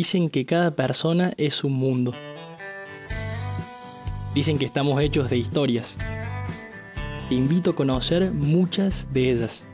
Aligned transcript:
Dicen 0.00 0.30
que 0.30 0.46
cada 0.46 0.76
persona 0.76 1.32
es 1.38 1.64
un 1.64 1.72
mundo. 1.72 2.14
Dicen 4.32 4.56
que 4.56 4.64
estamos 4.64 5.02
hechos 5.02 5.28
de 5.28 5.38
historias. 5.38 5.98
Te 7.28 7.34
invito 7.34 7.70
a 7.70 7.74
conocer 7.74 8.30
muchas 8.30 9.12
de 9.12 9.32
ellas. 9.32 9.64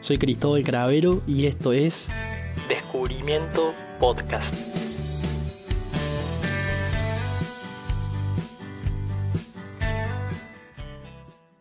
Soy 0.00 0.16
Cristóbal 0.16 0.64
Cravero 0.64 1.20
y 1.26 1.44
esto 1.44 1.74
es 1.74 2.08
Descubrimiento 2.70 3.74
Podcast. 4.00 4.54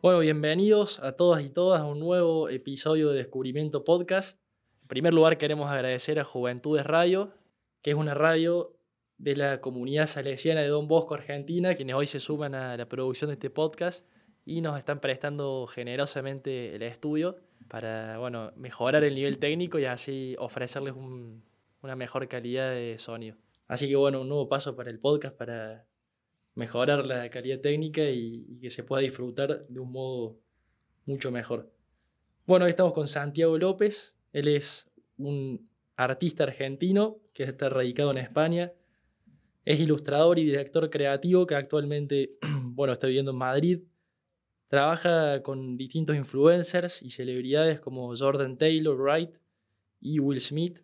Bueno, 0.02 0.20
bienvenidos 0.20 1.02
a 1.02 1.18
todas 1.18 1.44
y 1.44 1.50
todas 1.50 1.82
a 1.82 1.86
un 1.86 2.00
nuevo 2.00 2.48
episodio 2.48 3.10
de 3.10 3.18
Descubrimiento 3.18 3.84
Podcast. 3.84 4.41
Primer 4.92 5.14
lugar, 5.14 5.38
queremos 5.38 5.72
agradecer 5.72 6.20
a 6.20 6.26
Juventudes 6.26 6.86
Radio, 6.86 7.32
que 7.82 7.92
es 7.92 7.96
una 7.96 8.14
radio 8.14 8.76
de 9.18 9.38
la 9.38 9.62
comunidad 9.62 10.06
salesiana 10.06 10.60
de 10.60 10.68
Don 10.68 10.90
Bosco, 10.90 11.14
Argentina, 11.14 11.74
quienes 11.76 11.96
hoy 11.96 12.08
se 12.08 12.20
suman 12.20 12.54
a 12.56 12.76
la 12.76 12.90
producción 12.90 13.30
de 13.30 13.36
este 13.36 13.50
podcast 13.50 14.06
y 14.44 14.60
nos 14.60 14.78
están 14.78 15.00
prestando 15.00 15.66
generosamente 15.66 16.76
el 16.76 16.82
estudio 16.84 17.38
para 17.70 18.18
bueno, 18.18 18.52
mejorar 18.58 19.06
el 19.06 19.16
nivel 19.16 19.40
técnico 19.40 19.80
y 19.80 19.86
así 19.86 20.36
ofrecerles 20.40 20.94
una 20.94 21.96
mejor 21.96 22.28
calidad 22.28 22.72
de 22.72 22.98
sonido. 22.98 23.38
Así 23.70 23.88
que 23.88 23.96
bueno, 23.96 24.20
un 24.20 24.28
nuevo 24.28 24.50
paso 24.50 24.76
para 24.76 24.90
el 24.90 25.00
podcast 25.00 25.38
para 25.38 25.86
mejorar 26.54 27.08
la 27.08 27.30
calidad 27.30 27.62
técnica 27.62 28.02
y, 28.02 28.60
que 28.60 28.70
se 28.70 28.84
pueda 28.84 29.02
disfrutar 29.02 29.66
de 29.70 29.80
un 29.80 29.90
modo 29.90 30.38
mucho 31.06 31.32
mejor. 31.32 31.72
Bueno, 32.46 32.66
hoy 32.66 32.72
estamos 32.72 32.92
con 32.92 33.08
Santiago 33.08 33.58
López. 33.58 34.18
Él 34.34 34.48
es 34.48 34.91
un 35.28 35.70
artista 35.96 36.44
argentino 36.44 37.18
que 37.34 37.44
está 37.44 37.70
radicado 37.70 38.12
en 38.12 38.18
España. 38.18 38.74
Es 39.66 39.80
ilustrador 39.80 40.40
y 40.40 40.46
director 40.46 40.90
creativo 40.90 41.46
que 41.46 41.56
actualmente, 41.56 42.38
bueno, 42.64 42.94
está 42.94 43.08
viviendo 43.08 43.32
en 43.32 43.38
Madrid. 43.38 43.84
Trabaja 44.68 45.44
con 45.44 45.78
distintos 45.78 46.16
influencers 46.16 47.02
y 47.02 47.10
celebridades 47.10 47.80
como 47.80 48.16
Jordan 48.16 48.58
Taylor 48.58 48.98
Wright 48.98 49.32
y 50.00 50.20
Will 50.20 50.40
Smith. 50.42 50.80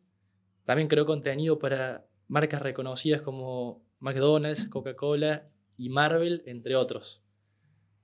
También 0.65 0.89
creó 0.89 1.05
contenido 1.05 1.57
para 1.57 2.05
marcas 2.27 2.61
reconocidas 2.61 3.21
como 3.21 3.81
McDonald's, 3.99 4.67
Coca-Cola 4.67 5.49
y 5.77 5.89
Marvel, 5.89 6.43
entre 6.45 6.75
otros. 6.75 7.23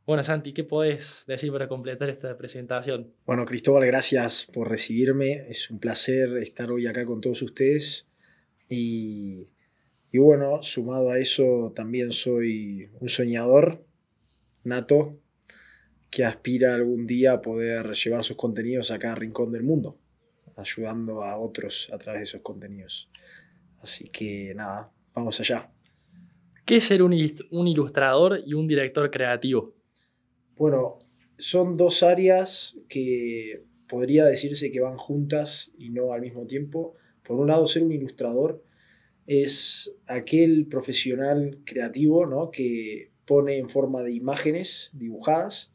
Bueno, 0.06 0.22
Santi, 0.22 0.54
¿qué 0.54 0.64
podés 0.64 1.24
decir 1.28 1.52
para 1.52 1.68
completar 1.68 2.10
esta 2.10 2.38
presentación? 2.38 3.14
Bueno, 3.26 3.46
Cristóbal, 3.46 3.86
gracias 3.86 4.48
por 4.52 4.70
recibirme. 4.70 5.50
Es 5.50 5.70
un 5.70 5.80
placer 5.80 6.38
estar 6.38 6.72
hoy 6.72 6.88
acá 6.88 7.06
con 7.06 7.22
todos 7.22 7.42
ustedes. 7.42 8.10
Y, 8.68 9.48
y 10.12 10.18
bueno, 10.18 10.62
sumado 10.62 11.12
a 11.12 11.20
eso, 11.20 11.72
también 11.74 12.12
soy 12.12 12.90
un 13.00 13.08
soñador 13.08 13.86
nato 14.64 15.20
que 16.10 16.26
aspira 16.26 16.76
algún 16.76 17.08
día 17.08 17.34
a 17.34 17.42
poder 17.42 17.94
llevar 17.94 18.24
sus 18.24 18.38
contenidos 18.38 18.92
a 18.92 19.00
cada 19.00 19.16
rincón 19.16 19.52
del 19.52 19.64
mundo, 19.64 19.98
ayudando 20.56 21.24
a 21.24 21.38
otros 21.40 21.90
a 21.92 21.98
través 21.98 22.20
de 22.20 22.24
esos 22.24 22.42
contenidos. 22.42 23.10
Así 23.82 24.10
que 24.10 24.54
nada, 24.56 24.92
vamos 25.16 25.40
allá. 25.40 25.72
¿Qué 26.66 26.76
es 26.76 26.84
ser 26.84 27.02
un, 27.04 27.14
ilustrador 27.14 28.42
y 28.46 28.54
un 28.54 28.68
director 28.68 29.10
creativo? 29.10 29.74
Bueno, 30.56 31.00
son 31.38 31.78
dos 31.78 32.04
áreas 32.04 32.80
que 32.88 33.64
podría 33.88 34.26
decirse 34.26 34.72
que 34.72 34.80
van 34.80 34.98
juntas 34.98 35.72
y 35.78 35.90
no 35.90 36.14
al 36.14 36.22
mismo 36.22 36.46
tiempo. 36.46 36.96
Por 37.24 37.38
un 37.40 37.48
lado, 37.48 37.68
ser 37.68 37.84
un 37.84 37.92
ilustrador 37.92 38.64
es 39.26 39.94
aquel 40.06 40.68
profesional 40.68 41.60
creativo 41.66 42.26
¿no? 42.26 42.52
que 42.52 43.12
pone 43.26 43.58
en 43.58 43.70
forma 43.70 44.04
de 44.04 44.12
imágenes 44.12 44.92
dibujadas 44.94 45.72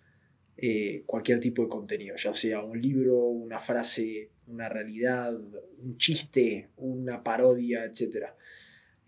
eh, 0.60 1.04
cualquier 1.06 1.38
tipo 1.38 1.62
de 1.62 1.68
contenido, 1.68 2.16
ya 2.16 2.32
sea 2.32 2.64
un 2.64 2.82
libro, 2.82 3.16
una 3.16 3.60
frase, 3.60 4.30
una 4.48 4.68
realidad, 4.68 5.32
un 5.78 5.96
chiste, 5.98 6.70
una 6.76 7.22
parodia, 7.22 7.84
etc. 7.84 8.30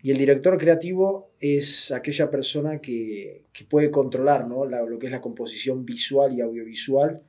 Y 0.03 0.11
el 0.11 0.17
director 0.17 0.57
creativo 0.57 1.31
es 1.39 1.91
aquella 1.91 2.29
persona 2.31 2.79
que, 2.79 3.45
puede 3.69 3.91
controlar 3.91 4.47
¿no? 4.47 4.65
lo 4.65 4.99
que 4.99 5.05
es 5.05 5.11
la 5.11 5.21
composición 5.21 5.85
visual 5.85 6.33
y 6.35 6.41
audiovisual 6.41 7.21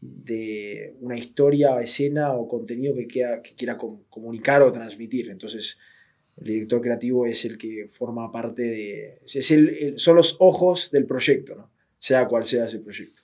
de 0.00 0.96
una 1.00 1.16
historia, 1.16 1.80
escena 1.80 2.32
o 2.32 2.48
contenido 2.48 2.94
que, 2.94 3.06
que 3.06 3.54
quiera 3.56 3.78
comunicar 3.78 4.62
o 4.62 4.72
transmitir. 4.72 5.30
Entonces, 5.30 5.78
el 6.36 6.46
director 6.46 6.80
creativo 6.80 7.26
es 7.26 7.44
el 7.44 7.58
que 7.58 7.86
forma 7.88 8.30
parte 8.32 8.62
de... 8.62 9.20
Es 9.24 9.50
el, 9.50 9.94
son 9.96 10.16
los 10.16 10.36
ojos 10.40 10.90
del 10.90 11.06
proyecto, 11.06 11.54
¿no? 11.54 11.70
sea 11.98 12.26
cual 12.26 12.44
sea 12.44 12.66
ese 12.66 12.78
proyecto. 12.78 13.22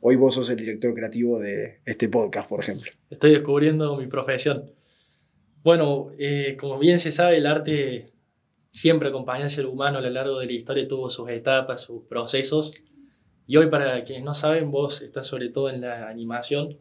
Hoy 0.00 0.16
vos 0.16 0.34
sos 0.34 0.50
el 0.50 0.56
director 0.56 0.94
creativo 0.94 1.38
de 1.38 1.80
este 1.84 2.08
podcast, 2.08 2.48
por 2.48 2.60
ejemplo. 2.60 2.90
Estoy 3.10 3.32
descubriendo 3.32 3.96
mi 3.96 4.06
profesión. 4.06 4.70
Bueno, 5.62 6.12
eh, 6.18 6.56
como 6.60 6.78
bien 6.78 6.98
se 6.98 7.10
sabe, 7.10 7.38
el 7.38 7.46
arte 7.46 8.06
siempre 8.74 9.08
acompaña 9.08 9.44
al 9.44 9.50
ser 9.50 9.66
humano 9.66 9.98
a 9.98 10.00
lo 10.00 10.10
largo 10.10 10.40
de 10.40 10.46
la 10.46 10.52
historia, 10.52 10.88
tuvo 10.88 11.08
sus 11.08 11.30
etapas, 11.30 11.82
sus 11.82 12.02
procesos. 12.02 12.72
Y 13.46 13.56
hoy, 13.56 13.68
para 13.68 14.02
quienes 14.02 14.24
no 14.24 14.34
saben, 14.34 14.72
vos 14.72 15.00
estás 15.00 15.28
sobre 15.28 15.48
todo 15.48 15.70
en 15.70 15.80
la 15.80 16.08
animación. 16.08 16.76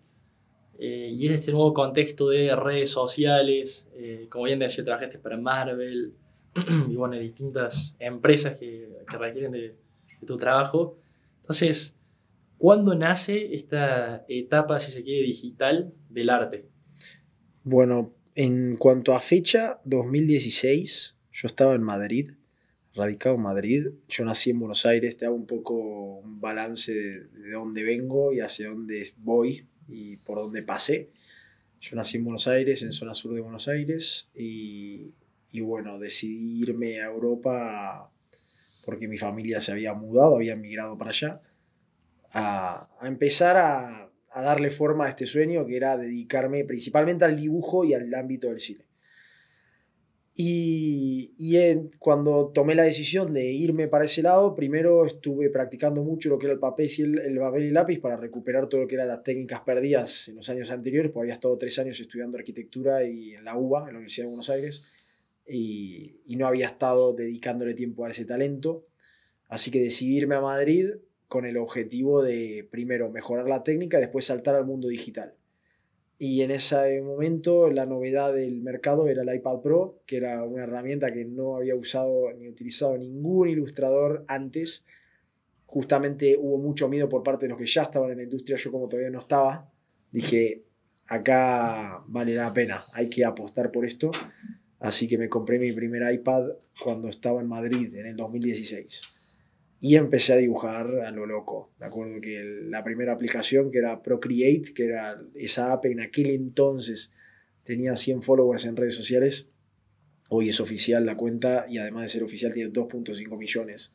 Eh, 0.80 1.08
y 1.12 1.28
en 1.28 1.34
este 1.34 1.52
nuevo 1.52 1.72
contexto 1.72 2.30
de 2.30 2.56
redes 2.56 2.90
sociales, 2.90 3.88
eh, 3.94 4.26
como 4.30 4.46
bien 4.46 4.58
decía, 4.58 4.84
trabajaste 4.84 5.20
para 5.20 5.38
Marvel 5.38 6.16
y 6.90 6.96
bueno, 6.96 7.16
distintas 7.16 7.96
empresas 8.00 8.58
que, 8.58 8.90
que 9.08 9.18
requieren 9.20 9.52
de, 9.52 9.60
de, 9.60 10.26
tu 10.26 10.36
trabajo. 10.36 10.98
Entonces, 11.42 11.96
¿cuándo 12.58 12.96
nace 12.96 13.54
esta 13.54 14.26
etapa, 14.28 14.80
si 14.80 14.92
se 14.92 15.04
quiere, 15.04 15.28
digital 15.28 15.94
del 16.10 16.32
arte? 16.32 16.66
Bueno, 17.64 18.16
en 18.34 18.78
cuanto 18.78 19.14
a 19.14 19.20
fecha, 19.20 19.80
2016 19.86 21.18
yo 21.34 21.48
estaba 21.48 21.74
en 21.74 21.82
Madrid, 21.82 22.32
radicado 22.94 23.36
en 23.36 23.42
Madrid. 23.42 23.88
Yo 24.08 24.24
nací 24.24 24.52
en 24.52 24.60
Buenos 24.60 24.86
Aires, 24.86 25.18
te 25.18 25.26
hago 25.26 25.36
un 25.36 25.48
poco 25.48 25.74
un 26.20 26.40
balance 26.40 26.94
de, 26.94 27.52
dónde 27.52 27.84
vengo 27.84 28.32
y 28.32 28.40
hacia 28.40 28.70
dónde 28.70 29.04
voy 29.18 29.66
y 29.88 30.18
por 30.18 30.38
dónde 30.38 30.62
pasé. 30.62 31.10
Yo 31.82 31.96
nací 31.96 32.18
en 32.18 32.24
Buenos 32.24 32.48
Aires, 32.48 32.84
en 32.84 32.94
zona 32.94 33.16
sur 33.16 33.34
de 33.34 33.42
Buenos 33.42 33.68
Aires, 33.68 34.30
y, 34.36 35.12
y 35.52 35.60
bueno, 35.62 36.00
decidí 36.00 36.62
irme 36.62 37.02
a 37.02 37.08
Europa 37.08 38.12
porque 38.86 39.08
mi 39.08 39.18
familia 39.18 39.60
se 39.60 39.72
había 39.72 39.94
mudado, 39.94 40.36
había 40.36 40.56
migrado 40.56 40.98
para 40.98 41.10
allá, 41.10 41.42
a, 42.32 42.90
a 43.00 43.08
empezar 43.08 43.58
a, 43.58 44.12
a 44.30 44.42
darle 44.42 44.70
forma 44.70 45.06
a 45.06 45.10
este 45.10 45.26
sueño 45.26 45.66
que 45.66 45.78
era 45.78 45.98
dedicarme 45.98 46.64
principalmente 46.64 47.26
al 47.26 47.38
dibujo 47.38 47.86
y 47.86 47.94
al 47.94 48.14
ámbito 48.14 48.50
del 48.50 48.60
cine. 48.60 48.86
Y, 50.36 51.36
y 51.38 51.58
cuando 52.00 52.48
tomé 52.48 52.74
la 52.74 52.84
decisión 52.84 53.34
de 53.34 53.52
irme 53.52 53.88
para 53.88 54.06
ese 54.06 54.24
lado, 54.24 54.56
primero 54.56 55.06
estuve 55.06 55.52
practicando 55.52 56.04
mucho 56.04 56.30
lo 56.30 56.40
que 56.40 56.48
era 56.48 56.54
el 56.54 56.60
papel 56.60 56.90
y 56.98 57.02
el, 57.04 57.38
papel 57.38 57.66
y 57.66 57.70
lápiz 57.70 58.00
para 58.00 58.18
recuperar 58.18 58.68
todo 58.68 58.82
lo 58.82 58.88
que 58.88 58.96
eran 58.96 59.10
las 59.10 59.24
técnicas 59.24 59.62
perdidas 59.62 60.28
en 60.30 60.38
los 60.38 60.50
años 60.50 60.72
anteriores, 60.72 61.12
porque 61.12 61.26
había 61.26 61.34
estado 61.36 61.56
tres 61.58 61.78
años 61.78 62.00
estudiando 62.00 62.38
arquitectura 62.38 63.04
y 63.04 63.36
en 63.36 63.44
la 63.44 63.56
UBA, 63.56 63.82
en 63.82 63.86
la 63.86 63.92
Universidad 63.92 64.24
de 64.26 64.30
Buenos 64.30 64.50
Aires, 64.50 64.84
y, 65.48 66.16
y 66.26 66.36
no 66.36 66.48
había 66.48 66.66
estado 66.66 67.14
dedicándole 67.14 67.76
tiempo 67.76 68.06
a 68.06 68.10
ese 68.10 68.26
talento. 68.26 68.88
Así 69.50 69.70
que 69.70 69.82
decidí 69.82 70.18
irme 70.18 70.34
a 70.34 70.42
Madrid 70.42 70.96
con 71.28 71.46
el 71.46 71.58
objetivo 71.58 72.24
de, 72.24 72.68
primero, 72.72 73.12
mejorar 73.12 73.48
la 73.48 73.64
técnica 73.64 73.98
y 73.98 74.02
después 74.02 74.26
saltar 74.26 74.56
al 74.56 74.66
mundo 74.66 74.88
digital. 74.88 75.36
Y 76.18 76.42
en 76.42 76.52
ese 76.52 77.02
momento 77.02 77.70
la 77.70 77.86
novedad 77.86 78.34
del 78.34 78.62
mercado 78.62 79.08
era 79.08 79.24
el 79.24 79.36
iPad 79.36 79.62
Pro, 79.62 80.02
que 80.06 80.18
era 80.18 80.44
una 80.44 80.64
herramienta 80.64 81.12
que 81.12 81.26
no 81.26 81.58
había 81.58 81.76
usado 81.76 82.32
ni 82.34 82.48
utilizado 82.48 82.98
ningún 82.98 83.50
ilustrador 83.50 84.24
antes. 84.28 84.86
Justamente 85.66 86.38
hubo 86.38 86.58
mucho 86.58 86.88
miedo 86.88 87.10
por 87.10 87.24
parte 87.24 87.46
de 87.46 87.50
los 87.50 87.58
que 87.58 87.66
ya 87.66 87.84
estaban 87.84 88.12
en 88.12 88.18
la 88.18 88.24
industria, 88.24 88.58
yo 88.58 88.72
como 88.72 88.88
todavía 88.88 89.10
no 89.10 89.20
estaba, 89.20 89.72
dije, 90.12 90.64
acá 91.08 92.04
vale 92.08 92.36
la 92.36 92.54
pena, 92.54 92.86
hay 92.94 93.10
que 93.10 93.26
apostar 93.26 93.72
por 93.72 93.86
esto. 93.86 94.12
Así 94.80 95.08
que 95.08 95.18
me 95.18 95.30
compré 95.30 95.60
mi 95.60 95.72
primer 95.72 96.14
iPad 96.14 96.52
cuando 96.84 97.08
estaba 97.08 97.42
en 97.42 97.48
Madrid, 97.48 97.96
en 97.96 98.06
el 98.06 98.16
2016 98.16 99.13
y 99.86 99.98
empecé 99.98 100.32
a 100.32 100.38
dibujar 100.38 101.02
a 101.02 101.12
lo 101.12 101.26
loco. 101.26 101.74
Me 101.78 101.88
acuerdo 101.88 102.22
que 102.22 102.42
la 102.70 102.86
primera 102.86 103.12
aplicación 103.12 103.70
que 103.70 103.80
era 103.80 104.02
Procreate, 104.02 104.74
que 104.74 104.86
era 104.86 105.22
esa 105.36 105.74
app 105.74 105.88
en 105.88 106.00
aquel 106.00 106.30
entonces 106.30 107.12
tenía 107.64 107.94
100 107.94 108.22
followers 108.22 108.64
en 108.64 108.78
redes 108.78 108.96
sociales. 108.96 109.50
Hoy 110.30 110.48
es 110.48 110.62
oficial 110.62 111.06
la 111.06 111.18
cuenta 111.18 111.66
y 111.68 111.80
además 111.80 112.04
de 112.04 112.08
ser 112.08 112.24
oficial 112.24 112.54
tiene 112.54 112.72
2.5 112.72 113.38
millones. 113.38 113.94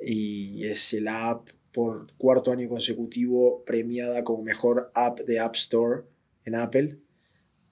Y 0.00 0.64
es 0.64 0.90
la 0.94 1.28
app 1.28 1.50
por 1.70 2.06
cuarto 2.16 2.50
año 2.50 2.70
consecutivo 2.70 3.62
premiada 3.66 4.24
como 4.24 4.42
mejor 4.42 4.90
app 4.94 5.20
de 5.20 5.38
App 5.38 5.54
Store 5.54 6.04
en 6.46 6.54
Apple. 6.54 6.96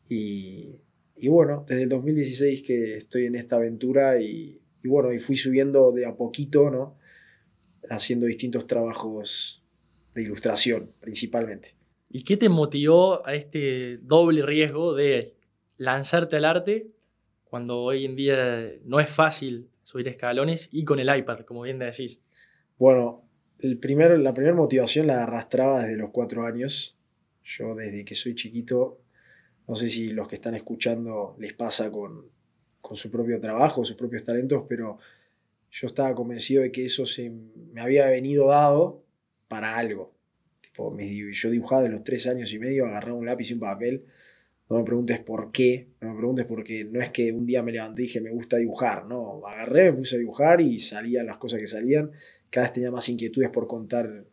Y, 0.07 0.83
y 1.17 1.29
bueno, 1.29 1.65
desde 1.67 1.85
el 1.85 1.89
2016 1.89 2.63
que 2.63 2.99
estoy 2.99 3.25
en 3.25 3.37
esta 3.37 3.57
aventura 3.57 4.21
y, 4.21 4.61
y 4.83 4.89
bueno, 4.89 5.15
y 5.15 5.19
fui 5.19 5.39
subiendo 5.39 5.93
de 5.93 6.05
a 6.05 6.15
poquito, 6.15 6.71
¿no? 6.71 6.99
Haciendo 7.91 8.27
distintos 8.27 8.67
trabajos 8.67 9.63
de 10.15 10.23
ilustración 10.23 10.93
principalmente. 11.01 11.75
¿Y 12.11 12.25
qué 12.25 12.37
te 12.37 12.49
motivó 12.49 13.27
a 13.27 13.35
este 13.35 13.99
doble 13.99 14.43
riesgo 14.43 14.95
de 14.95 15.35
lanzarte 15.77 16.37
al 16.37 16.45
arte 16.45 16.89
cuando 17.45 17.81
hoy 17.81 18.05
en 18.05 18.17
día 18.17 18.73
no 18.85 19.01
es 19.01 19.09
fácil 19.09 19.69
subir 19.83 20.09
escalones 20.09 20.69
y 20.73 20.85
con 20.85 21.01
el 21.01 21.15
iPad, 21.15 21.41
como 21.41 21.63
bien 21.63 21.79
decís? 21.79 22.21
Bueno, 22.79 23.25
el 23.59 23.79
primer, 23.79 24.19
la 24.21 24.33
primera 24.33 24.55
motivación 24.55 25.07
la 25.07 25.23
arrastraba 25.23 25.83
desde 25.83 25.97
los 25.97 26.11
cuatro 26.11 26.47
años. 26.47 26.97
Yo 27.43 27.75
desde 27.75 28.05
que 28.05 28.15
soy 28.15 28.35
chiquito, 28.35 29.01
no 29.67 29.75
sé 29.75 29.89
si 29.89 30.13
los 30.13 30.29
que 30.29 30.37
están 30.37 30.55
escuchando 30.55 31.37
les 31.39 31.55
pasa 31.55 31.91
con, 31.91 32.27
con 32.81 32.97
su 32.97 33.11
propio 33.11 33.41
trabajo, 33.41 33.85
sus 33.85 33.97
propios 33.97 34.25
talentos, 34.25 34.65
pero 34.69 34.99
yo 35.71 35.87
estaba 35.87 36.15
convencido 36.15 36.63
de 36.63 36.73
que 36.73 36.85
eso 36.85 37.05
se 37.05 37.31
me 37.31 37.81
había 37.81 38.07
venido 38.07 38.49
dado 38.49 39.05
para 39.49 39.77
algo. 39.77 40.15
Tipo, 40.61 40.97
yo 40.99 41.51
dibujaba 41.51 41.83
de 41.83 41.89
los 41.89 42.05
tres 42.05 42.27
años 42.27 42.53
y 42.53 42.59
medio, 42.59 42.87
agarraba 42.87 43.19
un 43.19 43.27
lápiz 43.27 43.51
y 43.51 43.55
un 43.55 43.61
papel. 43.61 44.05
No 44.71 44.79
me 44.79 44.85
preguntes 44.85 45.19
por 45.21 45.51
qué, 45.51 45.89
no 46.01 46.11
me 46.11 46.19
preguntes 46.19 46.45
por 46.47 46.63
qué. 46.65 46.85
No 46.85 47.01
es 47.01 47.11
que 47.11 47.33
un 47.33 47.47
día 47.47 47.63
me 47.63 47.73
levanté 47.73 48.03
y 48.03 48.07
dije 48.07 48.21
me 48.21 48.31
gusta 48.31 48.59
dibujar, 48.59 49.07
no. 49.07 49.47
Agarré, 49.47 49.91
me 49.91 49.99
puse 49.99 50.17
a 50.17 50.19
dibujar 50.19 50.61
y 50.61 50.79
salían 50.79 51.27
las 51.27 51.39
cosas 51.39 51.61
que 51.61 51.67
salían. 51.67 52.13
Cada 52.51 52.67
vez 52.67 52.73
tenía 52.73 52.91
más 52.91 53.09
inquietudes 53.09 53.51
por 53.51 53.67
contar 53.67 54.25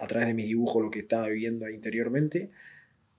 a 0.00 0.06
través 0.06 0.28
de 0.28 0.34
mis 0.34 0.46
dibujos 0.46 0.82
lo 0.82 0.90
que 0.90 1.00
estaba 1.00 1.28
viviendo 1.28 1.68
interiormente. 1.68 2.50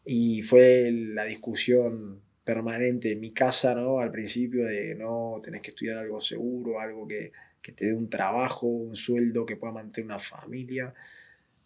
Y 0.06 0.42
fue 0.42 0.92
la 0.92 1.26
discusión 1.26 2.22
permanente 2.50 3.12
en 3.12 3.20
mi 3.20 3.32
casa, 3.32 3.76
¿no? 3.76 4.00
Al 4.00 4.10
principio 4.10 4.66
de 4.66 4.96
no, 4.96 5.40
tenés 5.40 5.62
que 5.62 5.70
estudiar 5.70 6.00
algo 6.00 6.20
seguro, 6.20 6.80
algo 6.80 7.08
que, 7.08 7.32
que 7.62 7.74
te 7.74 7.86
dé 7.86 7.94
un 7.94 8.10
trabajo, 8.10 8.66
un 8.66 8.96
sueldo, 8.96 9.46
que 9.46 9.56
pueda 9.56 9.72
mantener 9.72 10.08
una 10.08 10.18
familia. 10.18 10.92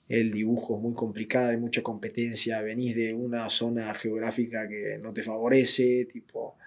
El 0.09 0.29
dibujo 0.29 0.75
es 0.75 0.81
muy 0.81 0.93
complicado, 0.93 1.51
hay 1.51 1.57
mucha 1.57 1.81
competencia, 1.81 2.61
venís 2.61 2.97
de 2.97 3.13
una 3.13 3.49
zona 3.49 3.93
geográfica 3.93 4.67
que 4.67 4.97
no 5.01 5.13
te 5.13 5.23
favorece, 5.23 6.05
tipo... 6.11 6.57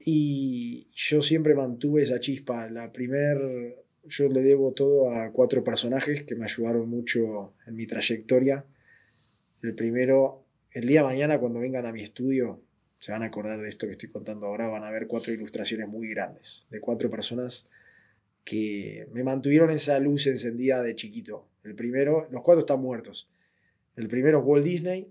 Y 0.00 0.88
yo 0.94 1.22
siempre 1.22 1.54
mantuve 1.54 2.02
esa 2.02 2.20
chispa. 2.20 2.68
La 2.68 2.92
primer, 2.92 3.84
yo 4.04 4.28
le 4.28 4.42
debo 4.42 4.72
todo 4.72 5.10
a 5.10 5.32
cuatro 5.32 5.64
personajes 5.64 6.24
que 6.24 6.34
me 6.34 6.44
ayudaron 6.44 6.90
mucho 6.90 7.54
en 7.66 7.74
mi 7.74 7.86
trayectoria. 7.86 8.66
El 9.62 9.74
primero, 9.74 10.44
el 10.72 10.86
día 10.86 11.00
de 11.00 11.06
mañana 11.06 11.38
cuando 11.38 11.60
vengan 11.60 11.86
a 11.86 11.92
mi 11.92 12.02
estudio, 12.02 12.67
se 12.98 13.12
van 13.12 13.22
a 13.22 13.26
acordar 13.26 13.60
de 13.60 13.68
esto 13.68 13.86
que 13.86 13.92
estoy 13.92 14.10
contando 14.10 14.46
ahora, 14.46 14.68
van 14.68 14.84
a 14.84 14.90
ver 14.90 15.06
cuatro 15.06 15.32
ilustraciones 15.32 15.88
muy 15.88 16.08
grandes, 16.08 16.66
de 16.70 16.80
cuatro 16.80 17.10
personas 17.10 17.68
que 18.44 19.06
me 19.12 19.22
mantuvieron 19.22 19.70
esa 19.70 19.98
luz 19.98 20.26
encendida 20.26 20.82
de 20.82 20.94
chiquito. 20.94 21.46
El 21.64 21.74
primero, 21.74 22.28
los 22.30 22.42
cuatro 22.42 22.60
están 22.60 22.80
muertos. 22.80 23.28
El 23.94 24.08
primero 24.08 24.38
es 24.38 24.44
Walt 24.46 24.64
Disney. 24.64 25.06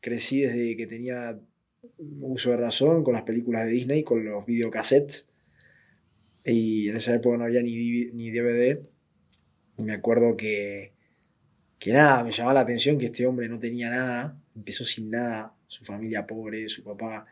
Crecí 0.00 0.40
desde 0.40 0.76
que 0.76 0.86
tenía 0.86 1.38
uso 2.20 2.50
de 2.50 2.56
razón 2.56 3.04
con 3.04 3.12
las 3.14 3.24
películas 3.24 3.66
de 3.66 3.72
Disney, 3.72 4.02
con 4.02 4.24
los 4.24 4.46
videocassettes. 4.46 5.28
Y 6.44 6.88
en 6.88 6.96
esa 6.96 7.14
época 7.14 7.36
no 7.36 7.44
había 7.44 7.62
ni, 7.62 8.06
ni 8.06 8.30
DVD. 8.30 8.80
Y 9.76 9.82
me 9.82 9.92
acuerdo 9.92 10.36
que, 10.36 10.92
que 11.78 11.92
nada, 11.92 12.24
me 12.24 12.32
llamaba 12.32 12.54
la 12.54 12.60
atención 12.60 12.98
que 12.98 13.06
este 13.06 13.26
hombre 13.26 13.48
no 13.48 13.58
tenía 13.58 13.90
nada. 13.90 14.40
Empezó 14.56 14.84
sin 14.84 15.10
nada. 15.10 15.54
Su 15.72 15.86
familia 15.86 16.26
pobre, 16.26 16.68
su 16.68 16.84
papá 16.84 17.24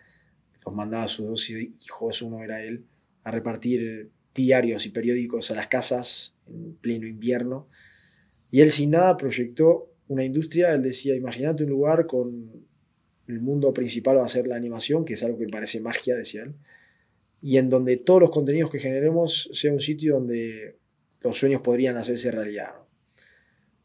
los 0.65 0.75
mandaba 0.75 1.05
a 1.05 1.09
sus 1.09 1.27
dos 1.27 1.51
hijos, 1.51 2.23
uno 2.23 2.43
era 2.43 2.63
él, 2.63 2.87
a 3.23 3.31
repartir 3.31 4.09
diarios 4.35 4.87
y 4.87 4.89
periódicos 4.89 5.51
a 5.51 5.57
las 5.57 5.69
casas 5.69 6.35
en 6.47 6.75
pleno 6.77 7.07
invierno. 7.07 7.69
Y 8.51 8.63
él 8.63 8.71
sin 8.71 8.93
nada 8.93 9.19
proyectó 9.19 9.93
una 10.09 10.25
industria, 10.25 10.73
él 10.73 10.83
decía, 10.83 11.15
imagínate 11.15 11.65
un 11.65 11.71
lugar 11.71 12.07
con 12.07 12.65
el 13.29 13.41
mundo 13.41 13.75
principal 13.75 14.17
va 14.17 14.25
a 14.25 14.29
ser 14.29 14.47
la 14.47 14.57
animación, 14.57 15.05
que 15.05 15.13
es 15.13 15.23
algo 15.23 15.37
que 15.37 15.47
parece 15.47 15.79
magia, 15.79 16.17
decía 16.17 16.45
él, 16.45 16.55
y 17.43 17.59
en 17.59 17.69
donde 17.69 17.99
todos 17.99 18.23
los 18.23 18.31
contenidos 18.31 18.71
que 18.71 18.79
generemos 18.79 19.51
sea 19.53 19.71
un 19.71 19.81
sitio 19.81 20.15
donde 20.15 20.77
los 21.21 21.37
sueños 21.37 21.61
podrían 21.61 21.99
hacerse 21.99 22.31
realidad. 22.31 22.71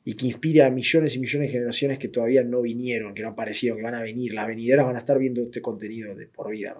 Y 0.06 0.13
que 0.13 0.28
inspire 0.28 0.63
a 0.63 0.69
millones 0.69 1.16
y 1.16 1.19
millones 1.19 1.50
de 1.50 1.52
generaciones 1.52 2.00
que 2.00 2.07
todavía 2.07 2.44
no 2.44 2.62
vinieron, 2.62 3.13
que 3.13 3.24
no 3.24 3.30
aparecieron, 3.30 3.80
que 3.80 3.84
van 3.84 3.96
a 3.96 4.02
venir. 4.02 4.34
Las 4.34 4.48
venideras 4.48 4.86
van 4.86 4.96
a 4.96 5.00
estar 5.00 5.18
viendo 5.18 5.42
este 5.42 5.62
contenido 5.62 6.16
de 6.16 6.28
por 6.28 6.52
vida. 6.52 6.78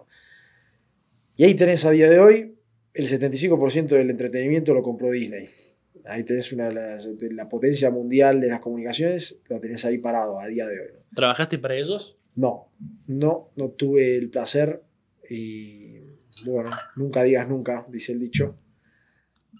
Y 1.36 1.44
ahí 1.44 1.56
tenés 1.56 1.83
a 1.86 1.92
día 1.92 2.10
de 2.10 2.19
hoy 2.19 2.56
el 2.95 3.10
75% 3.10 3.88
del 3.88 4.10
entretenimiento 4.10 4.74
lo 4.74 4.81
compró 4.81 5.12
Disney. 5.12 5.50
Ahí 6.06 6.24
tenés 6.24 6.51
una, 6.54 6.72
la, 6.72 6.98
la, 7.31 7.50
potencia 7.50 7.92
mundial 7.92 8.39
de 8.39 8.48
las 8.48 8.62
comunicaciones, 8.62 9.39
lo 9.50 9.60
tenés 9.60 9.83
ahí 9.86 9.98
parado 9.98 10.39
a 10.39 10.48
día 10.48 10.66
de 10.66 10.80
hoy. 10.80 10.88
¿Trabajaste 11.13 11.57
para 11.57 11.75
ellos? 11.75 12.18
No, 12.36 12.69
no, 13.07 13.50
no 13.56 13.71
tuve 13.71 14.16
el 14.16 14.30
placer 14.30 14.81
y 15.30 16.00
bueno, 16.45 16.69
nunca 16.95 17.24
digas 17.24 17.48
nunca, 17.48 17.86
dice 17.89 18.13
el 18.13 18.19
dicho. 18.19 18.57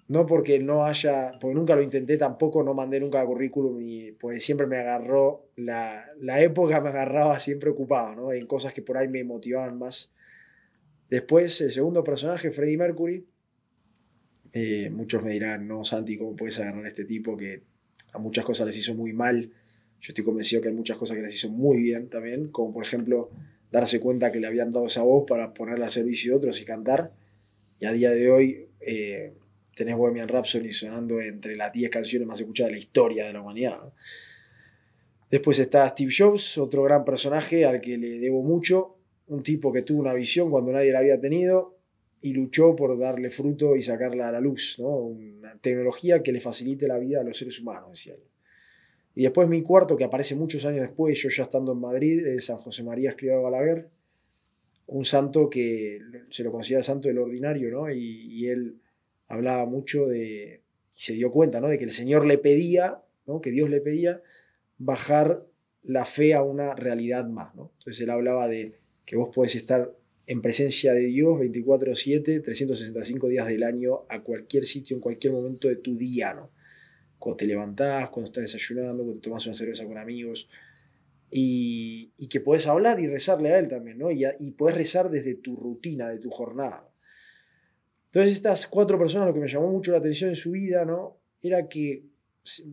No 0.08 0.26
porque 0.28 0.60
no 0.60 0.86
haya, 0.86 1.32
porque 1.40 1.56
nunca 1.56 1.76
lo 1.76 1.82
intenté 1.82 2.18
tampoco, 2.18 2.62
no 2.62 2.74
mandé 2.74 3.00
nunca 3.00 3.26
currículum 3.26 3.82
y 3.82 4.12
pues 4.12 4.44
siempre 4.44 4.68
me 4.68 4.78
agarró, 4.78 5.48
la, 5.56 6.06
la 6.20 6.42
época 6.42 6.80
me 6.80 6.90
agarraba 6.90 7.40
siempre 7.40 7.72
ocupado, 7.72 8.16
¿no? 8.16 8.32
En 8.32 8.46
cosas 8.46 8.74
que 8.74 8.84
por 8.84 8.98
ahí 8.98 9.08
me 9.08 9.24
motivaban 9.24 9.80
más 9.80 10.12
Después, 11.10 11.62
el 11.62 11.72
segundo 11.72 12.04
personaje, 12.04 12.52
Freddie 12.52 12.78
Mercury. 12.78 13.26
Eh, 14.54 14.90
muchos 14.90 15.24
me 15.24 15.32
dirán, 15.32 15.68
no, 15.68 15.84
Santi, 15.84 16.18
¿cómo 16.18 16.36
puedes 16.36 16.60
agarrar 16.60 16.86
a 16.86 16.88
este 16.88 17.06
tipo 17.06 17.38
que 17.38 17.62
a 18.14 18.18
muchas 18.18 18.46
cosas 18.46 18.66
les 18.66 18.78
hizo 18.78 18.96
muy 18.96 19.14
mal? 19.14 19.52
Yo 20.02 20.12
estoy 20.12 20.24
convencido 20.24 20.62
que 20.62 20.70
hay 20.70 20.74
muchas 20.74 20.98
cosas 20.98 21.18
que 21.18 21.24
les 21.24 21.34
hizo 21.36 21.50
muy 21.50 21.82
bien 21.82 22.10
también, 22.10 22.48
como 22.50 22.74
por 22.74 22.86
ejemplo 22.86 23.30
darse 23.72 24.00
cuenta 24.00 24.32
que 24.32 24.40
le 24.40 24.48
habían 24.48 24.72
dado 24.72 24.88
esa 24.88 25.04
voz 25.04 25.26
para 25.28 25.54
ponerla 25.54 25.88
a 25.88 25.90
servicio 25.90 26.32
de 26.32 26.38
otros 26.38 26.62
y 26.62 26.66
cantar. 26.66 27.12
Y 27.80 27.86
a 27.86 27.92
día 27.92 28.12
de 28.12 28.32
hoy 28.32 28.68
eh, 28.80 29.34
tenés 29.76 29.96
Bohemian 29.96 30.28
Rhapsody 30.28 30.72
sonando 30.72 31.22
entre 31.22 31.56
las 31.56 31.72
10 31.72 31.92
canciones 31.92 32.28
más 32.28 32.40
escuchadas 32.40 32.70
de 32.70 32.76
la 32.78 32.80
historia 32.80 33.28
de 33.28 33.34
la 33.34 33.42
humanidad. 33.42 33.94
Después 35.30 35.60
está 35.60 35.88
Steve 35.90 36.12
Jobs, 36.18 36.58
otro 36.58 36.84
gran 36.84 37.06
personaje 37.06 37.66
al 37.66 37.82
que 37.82 37.98
le 37.98 38.20
debo 38.20 38.42
mucho 38.42 38.98
un 39.28 39.44
tipo 39.44 39.72
que 39.72 39.82
tuvo 39.82 40.00
una 40.00 40.14
visión 40.14 40.50
cuando 40.50 40.72
nadie 40.72 40.92
la 40.92 41.00
había 41.00 41.20
tenido 41.20 41.78
y 42.22 42.34
luchó 42.34 42.76
por 42.76 42.98
darle 42.98 43.30
fruto 43.30 43.76
y 43.76 43.84
sacarla 43.84 44.30
a 44.30 44.32
la 44.32 44.40
luz, 44.40 44.78
¿no? 44.80 44.98
una 44.98 45.58
tecnología 45.60 46.24
que 46.24 46.32
le 46.32 46.40
facilite 46.40 46.88
la 46.88 46.98
vida 46.98 47.22
a 47.22 47.24
los 47.24 47.38
seres 47.38 47.60
humanos, 47.60 47.92
decía 47.92 48.14
él. 48.14 48.24
Y 49.14 49.24
después 49.24 49.48
mi 49.48 49.62
cuarto, 49.62 49.96
que 49.96 50.04
aparece 50.04 50.36
muchos 50.36 50.66
años 50.66 50.82
después, 50.82 51.18
yo 51.22 51.30
ya 51.30 51.44
estando 51.44 51.72
en 51.72 51.80
Madrid, 51.80 52.26
es 52.26 52.46
San 52.46 52.58
José 52.58 52.84
María 52.84 53.12
Escribá 53.12 53.38
Balaguer, 53.38 53.90
un 54.88 55.06
santo 55.06 55.50
que 55.50 56.00
se 56.30 56.44
lo 56.44 56.52
considera 56.52 56.84
santo 56.84 57.08
del 57.08 57.18
ordinario, 57.18 57.72
¿no? 57.72 57.90
Y, 57.90 58.48
él 58.48 58.76
hablaba 59.28 59.66
mucho 59.66 60.08
de, 60.08 60.62
y 60.96 61.02
se 61.02 61.14
dio 61.14 61.32
cuenta, 61.32 61.60
¿no? 61.60 61.68
De 61.68 61.78
que 61.78 61.86
el 61.86 61.92
Señor 61.92 62.26
le 62.26 62.38
pedía, 62.38 63.02
¿no? 63.26 63.42
Que 63.42 63.52
Dios 63.52 63.70
le 63.70 63.82
pedía 63.82 64.22
bajar 64.78 65.46
la 65.84 66.06
fe 66.06 66.34
a 66.34 66.42
una 66.42 66.76
realidad 66.76 67.26
más, 67.26 67.56
¿no? 67.56 67.72
Entonces 67.80 68.02
él 68.02 68.10
hablaba 68.10 68.48
de 68.48 68.80
que 69.06 69.16
vos 69.16 69.30
podés 69.34 69.56
estar 69.56 69.94
en 70.28 70.42
presencia 70.42 70.94
de 70.94 71.02
Dios 71.02 71.40
24/7, 71.40 72.42
365 72.42 73.28
días 73.28 73.48
del 73.48 73.64
año, 73.64 74.06
a 74.10 74.22
cualquier 74.24 74.66
sitio, 74.66 74.96
en 74.96 75.02
cualquier 75.02 75.34
momento 75.34 75.68
de 75.68 75.76
tu 75.76 75.96
día, 75.96 76.34
¿no? 76.34 76.50
Cuando 77.20 77.38
te 77.38 77.46
levantás, 77.46 78.10
cuando 78.10 78.26
estás 78.26 78.44
desayunando, 78.44 79.04
cuando 79.04 79.22
tomas 79.22 79.46
una 79.46 79.56
cerveza 79.56 79.86
con 79.86 79.98
amigos, 79.98 80.50
y, 81.30 82.12
que 82.30 82.40
podés 82.40 82.68
hablar 82.68 83.00
y 83.00 83.08
rezarle 83.08 83.54
a 83.54 83.60
Él 83.60 83.68
también, 83.68 83.98
¿no? 83.98 84.12
Y, 84.12 84.26
y 84.26 84.56
rezar 84.58 85.10
desde 85.10 85.36
tu 85.36 85.56
rutina, 85.56 86.10
de 86.10 86.20
tu 86.20 86.30
jornada. 86.30 86.90
Entonces 88.16 88.38
estas 88.38 88.66
cuatro 88.68 88.98
personas, 88.98 89.28
lo 89.28 89.34
que 89.34 89.42
me 89.42 89.50
llamó 89.50 89.70
mucho 89.70 89.92
la 89.92 89.98
atención 89.98 90.30
en 90.30 90.38
su 90.38 90.52
vida, 90.52 90.86
¿no? 90.86 91.18
Era 91.42 91.68
que 91.68 92.06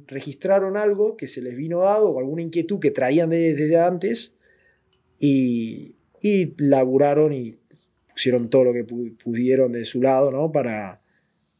registraron 0.06 0.76
algo 0.76 1.16
que 1.16 1.26
se 1.26 1.42
les 1.42 1.56
vino 1.56 1.80
dado, 1.80 2.10
o 2.10 2.20
alguna 2.20 2.42
inquietud 2.42 2.78
que 2.78 2.92
traían 2.92 3.30
desde 3.30 3.76
antes, 3.76 4.36
y, 5.18 5.96
y 6.20 6.54
laburaron 6.62 7.32
y 7.32 7.58
pusieron 8.08 8.50
todo 8.50 8.62
lo 8.62 8.72
que 8.72 8.84
pudieron 8.84 9.72
de 9.72 9.84
su 9.84 10.00
lado 10.00 10.30
¿no? 10.30 10.52
para, 10.52 11.02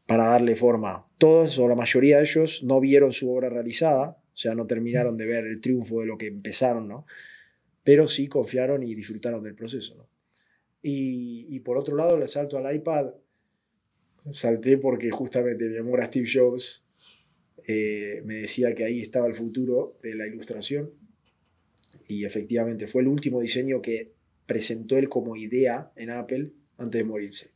para 0.05 0.27
darle 0.27 0.55
forma. 0.55 1.05
Todos 1.17 1.59
o 1.59 1.67
la 1.67 1.75
mayoría 1.75 2.17
de 2.17 2.23
ellos 2.23 2.63
no 2.63 2.79
vieron 2.79 3.11
su 3.11 3.29
obra 3.35 3.49
realizada, 3.49 4.11
o 4.11 4.37
sea, 4.37 4.55
no 4.55 4.65
terminaron 4.65 5.17
de 5.17 5.25
ver 5.25 5.45
el 5.45 5.59
triunfo 5.59 5.99
de 5.99 6.05
lo 6.05 6.17
que 6.17 6.27
empezaron, 6.27 6.87
¿no? 6.87 7.05
pero 7.83 8.07
sí 8.07 8.29
confiaron 8.29 8.81
y 8.81 8.95
disfrutaron 8.95 9.43
del 9.43 9.55
proceso. 9.55 9.97
¿no? 9.97 10.07
Y, 10.81 11.47
y, 11.49 11.59
por 11.59 11.77
otro 11.77 11.97
lado, 11.97 12.15
el 12.15 12.25
salto 12.29 12.57
al 12.57 12.73
iPad, 12.73 13.11
salté 14.31 14.77
porque 14.77 15.11
justamente 15.11 15.67
mi 15.67 15.77
amor 15.77 16.01
a 16.01 16.05
Steve 16.05 16.29
Jobs 16.31 16.85
eh, 17.67 18.21
me 18.25 18.35
decía 18.35 18.73
que 18.75 18.85
ahí 18.85 19.01
estaba 19.01 19.27
el 19.27 19.33
futuro 19.33 19.97
de 20.01 20.15
la 20.15 20.27
ilustración 20.27 20.91
y 22.07 22.25
efectivamente 22.25 22.87
fue 22.87 23.01
el 23.01 23.07
último 23.07 23.41
diseño 23.41 23.81
que 23.81 24.13
presentó 24.45 24.97
él 24.97 25.09
como 25.09 25.35
idea 25.35 25.91
en 25.95 26.09
Apple 26.09 26.51
antes 26.77 26.99
de 26.99 27.05
morirse. 27.05 27.51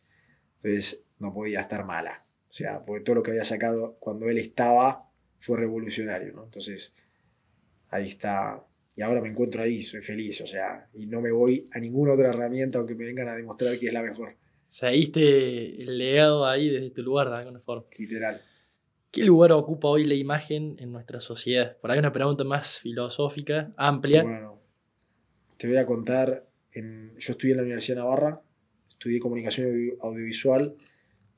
Entonces 0.55 1.03
no 1.19 1.33
podía 1.33 1.61
estar 1.61 1.85
mala. 1.85 2.25
O 2.49 2.53
sea, 2.53 2.83
porque 2.83 3.03
todo 3.03 3.17
lo 3.17 3.23
que 3.23 3.31
había 3.31 3.45
sacado 3.45 3.97
cuando 3.99 4.29
él 4.29 4.37
estaba 4.37 5.09
fue 5.39 5.57
revolucionario, 5.57 6.33
¿no? 6.33 6.45
Entonces, 6.45 6.95
ahí 7.89 8.07
está. 8.07 8.63
Y 8.95 9.01
ahora 9.01 9.21
me 9.21 9.29
encuentro 9.29 9.61
ahí, 9.61 9.83
soy 9.83 10.01
feliz, 10.01 10.41
o 10.41 10.47
sea, 10.47 10.89
y 10.93 11.05
no 11.05 11.21
me 11.21 11.31
voy 11.31 11.65
a 11.71 11.79
ninguna 11.79 12.13
otra 12.13 12.29
herramienta 12.29 12.79
aunque 12.79 12.95
me 12.95 13.05
vengan 13.05 13.27
a 13.27 13.35
demostrar 13.35 13.77
que 13.77 13.87
es 13.87 13.93
la 13.93 14.01
mejor. 14.01 14.35
Diste 14.69 15.81
el 15.81 15.97
legado 15.97 16.45
ahí 16.45 16.69
desde 16.69 16.91
tu 16.91 17.03
lugar, 17.03 17.29
de 17.29 17.35
alguna 17.37 17.59
forma. 17.59 17.85
Literal. 17.97 18.41
¿Qué 19.11 19.23
lugar 19.23 19.51
ocupa 19.53 19.87
hoy 19.87 20.05
la 20.05 20.13
imagen 20.13 20.75
en 20.79 20.91
nuestra 20.91 21.19
sociedad? 21.19 21.77
Por 21.77 21.89
ahí 21.89 21.99
una 21.99 22.11
pregunta 22.11 22.43
más 22.43 22.77
filosófica, 22.79 23.73
amplia. 23.77 24.23
Bueno, 24.23 24.61
te 25.57 25.67
voy 25.67 25.77
a 25.77 25.85
contar, 25.85 26.47
en, 26.71 27.15
yo 27.17 27.31
estudié 27.31 27.53
en 27.53 27.57
la 27.57 27.63
Universidad 27.63 27.97
de 27.97 28.01
Navarra, 28.03 28.41
estudié 28.87 29.19
comunicación 29.19 29.67
audiovisual, 30.01 30.75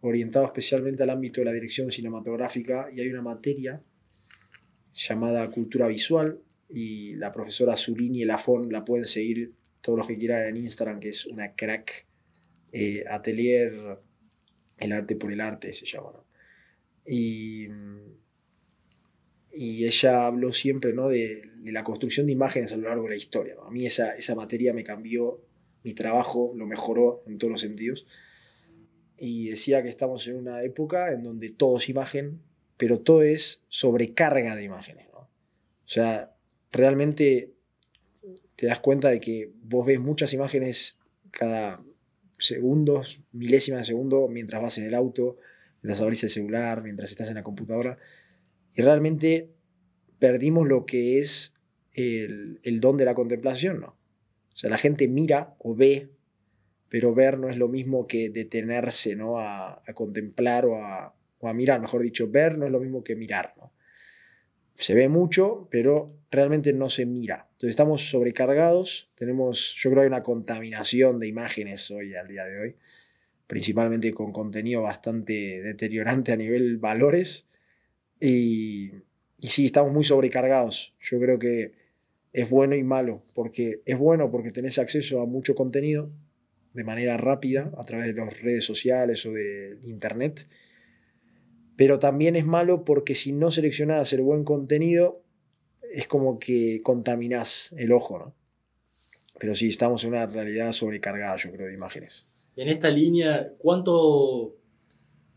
orientado 0.02 0.46
especialmente 0.46 1.04
al 1.04 1.12
ámbito 1.12 1.42
de 1.42 1.46
la 1.46 1.54
dirección 1.54 1.92
cinematográfica, 1.92 2.90
y 2.92 3.00
hay 3.00 3.10
una 3.10 3.22
materia 3.22 3.82
llamada 4.92 5.50
cultura 5.50 5.88
visual, 5.88 6.40
y 6.70 7.16
la 7.16 7.32
profesora 7.32 7.78
Zulini 7.78 8.24
Elafón 8.24 8.64
la 8.72 8.84
pueden 8.84 9.06
seguir 9.06 9.54
todos 9.82 9.98
los 10.00 10.08
que 10.08 10.18
quieran 10.18 10.48
en 10.48 10.58
Instagram, 10.58 11.00
que 11.00 11.10
es 11.10 11.26
una 11.26 11.54
crack. 11.54 12.09
Eh, 12.72 13.04
atelier 13.10 14.00
El 14.78 14.92
arte 14.94 15.16
por 15.16 15.32
el 15.32 15.42
arte 15.42 15.74
se 15.74 15.86
llama. 15.86 16.14
Y, 17.06 17.68
y 19.52 19.86
ella 19.86 20.28
habló 20.28 20.54
siempre 20.54 20.94
¿no? 20.94 21.10
de, 21.10 21.50
la 21.66 21.84
construcción 21.84 22.28
de 22.28 22.34
imágenes 22.34 22.72
a 22.72 22.78
lo 22.78 22.88
largo 22.88 23.04
de 23.04 23.10
la 23.10 23.16
historia. 23.16 23.56
A 23.66 23.72
mí 23.72 23.86
esa, 23.86 24.16
esa 24.16 24.36
materia 24.36 24.74
me 24.74 24.84
cambió 24.84 25.42
mi 25.84 25.94
trabajo, 25.94 26.54
lo 26.56 26.66
mejoró 26.66 27.24
en 27.28 27.38
todos 27.38 27.52
los 27.52 27.62
sentidos. 27.62 28.06
Y 29.18 29.50
decía 29.50 29.84
que 29.84 29.90
estamos 29.90 30.28
en 30.28 30.38
una 30.38 30.64
época 30.64 31.12
en 31.12 31.24
donde 31.24 31.50
todo 31.50 31.78
es 31.78 31.90
imagen, 31.90 32.42
pero 32.78 33.00
todo 33.00 33.24
es 33.24 33.64
sobrecarga 33.68 34.56
de 34.56 34.64
imágenes. 34.64 35.08
¿no? 35.12 35.20
O 35.20 35.30
sea, 35.84 36.36
realmente 36.72 37.54
te 38.56 38.68
das 38.68 38.80
cuenta 38.80 39.10
de 39.10 39.20
que 39.20 39.52
vos 39.64 39.86
ves 39.86 40.00
muchas 40.00 40.34
imágenes 40.34 41.00
cada 41.32 41.84
segundos, 42.40 43.22
milésimas 43.32 43.82
de 43.82 43.86
segundo, 43.86 44.28
mientras 44.28 44.62
vas 44.62 44.78
en 44.78 44.86
el 44.86 44.96
auto, 44.96 45.38
mientras 45.82 46.02
abrís 46.02 46.24
el 46.24 46.30
celular, 46.30 46.82
mientras 46.84 47.12
estás 47.12 47.30
en 47.30 47.36
la 47.36 47.44
computadora. 47.44 47.98
Y 48.76 48.82
realmente 48.82 49.50
perdimos 50.20 50.68
lo 50.68 50.86
que 50.86 51.20
es 51.20 51.54
el, 51.94 52.80
don 52.80 52.98
de 52.98 53.06
la 53.06 53.16
contemplación, 53.16 53.82
¿no? 53.82 53.88
O 53.88 54.58
sea, 54.60 54.70
la 54.70 54.78
gente 54.78 55.08
mira 55.08 55.56
o 55.60 55.76
ve, 55.76 56.10
pero 56.90 57.14
ver 57.14 57.38
no 57.38 57.50
es 57.50 57.58
lo 57.58 57.68
mismo 57.68 58.08
que 58.08 58.30
detenerse, 58.30 59.16
¿no? 59.16 59.40
A, 59.40 59.82
contemplar 59.94 60.66
o 60.66 60.84
a, 60.84 61.54
mirar, 61.54 61.80
mejor 61.80 62.02
dicho, 62.02 62.30
ver 62.30 62.58
no 62.58 62.66
es 62.66 62.72
lo 62.72 62.80
mismo 62.80 63.04
que 63.04 63.16
mirar. 63.16 63.54
Se 64.80 64.96
ve 64.96 65.08
mucho, 65.08 65.68
pero 65.70 66.08
realmente 66.32 66.74
no 66.74 66.90
se 66.90 67.06
mira. 67.06 67.48
Entonces 67.52 67.70
estamos 67.70 68.10
sobrecargados, 68.10 69.12
tenemos, 69.16 69.76
yo 69.78 69.92
creo 69.92 70.02
que 70.02 70.06
hay 70.06 70.08
una 70.08 70.24
contaminación 70.24 71.20
de 71.20 71.28
imágenes 71.28 71.92
hoy, 71.92 72.16
al 72.16 72.28
día 72.28 72.46
de 72.46 72.60
hoy 72.60 72.76
principalmente 73.50 74.14
con 74.14 74.32
contenido 74.32 74.84
bastante 74.84 75.64
deteriorante 75.64 76.32
a 76.32 76.38
nivel 76.38 76.78
valores. 76.78 77.48
Y, 78.22 78.92
y 79.40 79.48
sí, 79.48 79.66
estamos 79.66 79.92
muy 79.92 80.04
sobrecargados. 80.04 80.94
Yo 81.02 81.20
creo 81.20 81.40
que 81.40 81.72
es 82.32 82.48
bueno 82.48 82.76
y 82.76 82.84
malo, 82.84 83.24
porque 83.34 83.82
es 83.86 83.98
bueno 83.98 84.30
porque 84.30 84.52
tenés 84.52 84.78
acceso 84.78 85.20
a 85.20 85.26
mucho 85.26 85.56
contenido 85.56 86.12
de 86.76 86.84
manera 86.84 87.18
rápida 87.18 87.72
a 87.76 87.86
través 87.86 88.14
de 88.14 88.22
las 88.22 88.40
redes 88.40 88.66
sociales 88.66 89.26
o 89.26 89.34
de 89.34 89.80
internet, 89.84 90.48
pero 91.80 91.98
también 91.98 92.36
es 92.36 92.46
malo 92.46 92.84
porque 92.84 93.16
si 93.16 93.32
no 93.32 93.52
seleccionás 93.52 94.12
el 94.12 94.22
buen 94.22 94.44
contenido, 94.44 95.24
es 95.94 96.08
como 96.08 96.38
que 96.38 96.82
contaminás 96.84 97.74
el 97.78 97.94
ojo, 97.94 98.20
¿no? 98.20 98.36
Pero 99.40 99.56
sí, 99.56 99.70
estamos 99.70 100.04
en 100.04 100.10
una 100.10 100.26
realidad 100.26 100.74
sobrecargada, 100.74 101.38
yo 101.38 101.54
creo, 101.54 101.68
de 101.68 101.74
imágenes 101.74 102.28
en 102.62 102.68
esta 102.68 102.90
línea, 102.90 103.54
¿cuánto, 103.58 104.58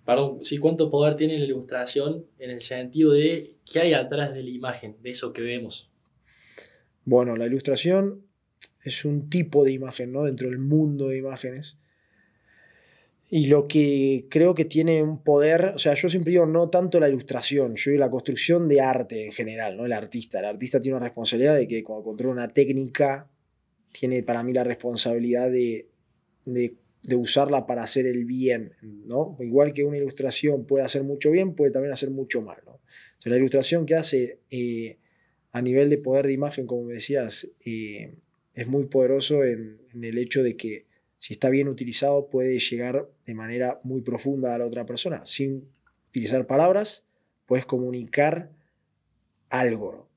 perdón, 0.05 0.43
sí, 0.43 0.59
¿cuánto 0.59 0.91
poder 0.91 1.15
tiene 1.15 1.39
la 1.39 1.45
ilustración 1.45 2.27
en 2.41 2.51
el 2.51 2.61
sentido 2.61 3.13
de 3.13 3.59
qué 3.71 3.79
hay 3.79 3.95
atrás 3.95 4.35
de 4.35 4.43
la 4.43 4.51
imagen, 4.51 4.97
de 5.01 5.11
eso 5.11 5.33
que 5.33 5.43
vemos? 5.43 5.89
Bueno, 7.05 7.37
la 7.37 7.47
ilustración 7.47 8.27
es 8.83 9.05
un 9.05 9.31
tipo 9.31 9.63
de 9.63 9.71
imagen, 9.71 10.11
¿no? 10.11 10.25
Dentro 10.25 10.49
del 10.49 10.59
mundo 10.59 11.09
de 11.09 11.19
imágenes. 11.19 11.79
Y 13.35 13.47
lo 13.47 13.67
que 13.67 14.27
creo 14.29 14.55
que 14.55 14.67
tiene 14.67 15.03
un 15.03 15.25
poder, 15.25 15.73
o 15.75 15.79
sea, 15.79 15.95
yo 15.95 16.11
siempre 16.11 16.33
digo 16.33 16.45
no 16.45 16.69
tanto 16.69 17.01
la 17.01 17.09
ilustración, 17.09 17.77
yo 17.77 17.91
digo 17.91 18.01
la 18.01 18.11
construcción 18.11 18.69
de 18.69 18.83
arte 18.83 19.25
en 19.25 19.33
general, 19.33 19.79
¿no? 19.79 19.87
El 19.87 19.95
artista. 19.95 20.41
El 20.41 20.45
artista 20.45 20.83
tiene 20.83 20.99
una 20.99 21.07
responsabilidad 21.07 21.57
de 21.57 21.67
que 21.67 21.83
cuando 21.83 22.05
controla 22.05 22.35
una 22.35 22.49
técnica, 22.53 23.31
tiene 23.91 24.23
para 24.23 24.43
mí 24.43 24.53
la 24.53 24.65
responsabilidad 24.65 25.51
de, 25.51 25.89
de 26.45 27.17
usarla 27.17 27.67
para 27.67 27.85
hacer 27.85 28.05
el 28.05 28.27
bien, 28.27 28.75
¿no? 28.83 29.39
Igual 29.41 29.73
que 29.73 29.83
una 29.85 29.97
ilustración 29.97 30.67
puede 30.67 30.85
hacer 30.85 31.03
mucho 31.03 31.31
bien, 31.31 31.55
puede 31.55 31.73
también 31.73 31.95
hacer 31.95 32.11
mucho 32.11 32.43
mal, 32.43 32.59
¿no? 32.67 32.81
la 33.25 33.37
ilustración 33.37 33.87
que 33.87 33.95
hace 33.95 34.41
eh, 34.51 34.99
a 35.53 35.63
nivel 35.63 35.91
de 35.91 35.99
poder 35.99 36.27
de 36.27 36.33
imagen, 36.33 36.67
como 36.67 36.85
me 36.85 36.95
decías, 36.95 37.49
eh, 37.65 38.15
es 38.55 38.67
muy 38.67 38.87
poderoso 38.87 39.45
en, 39.45 39.81
el 40.03 40.19
hecho 40.19 40.43
de 40.43 40.57
que 40.57 40.87
si 41.23 41.35
está 41.35 41.51
bien 41.51 41.69
utilizado 41.69 42.29
puede 42.29 42.59
llegar 42.59 43.09
de 43.27 43.35
manera 43.35 43.79
muy 43.85 44.01
profunda 44.01 44.57
a 44.57 44.59
la 44.59 44.67
otra 44.67 44.87
persona. 44.87 45.25
Sin 45.25 45.69
utilizar 46.09 46.49
palabras, 46.49 47.07
puedes 47.47 47.65
comunicar 47.65 48.51
algo, 49.49 50.11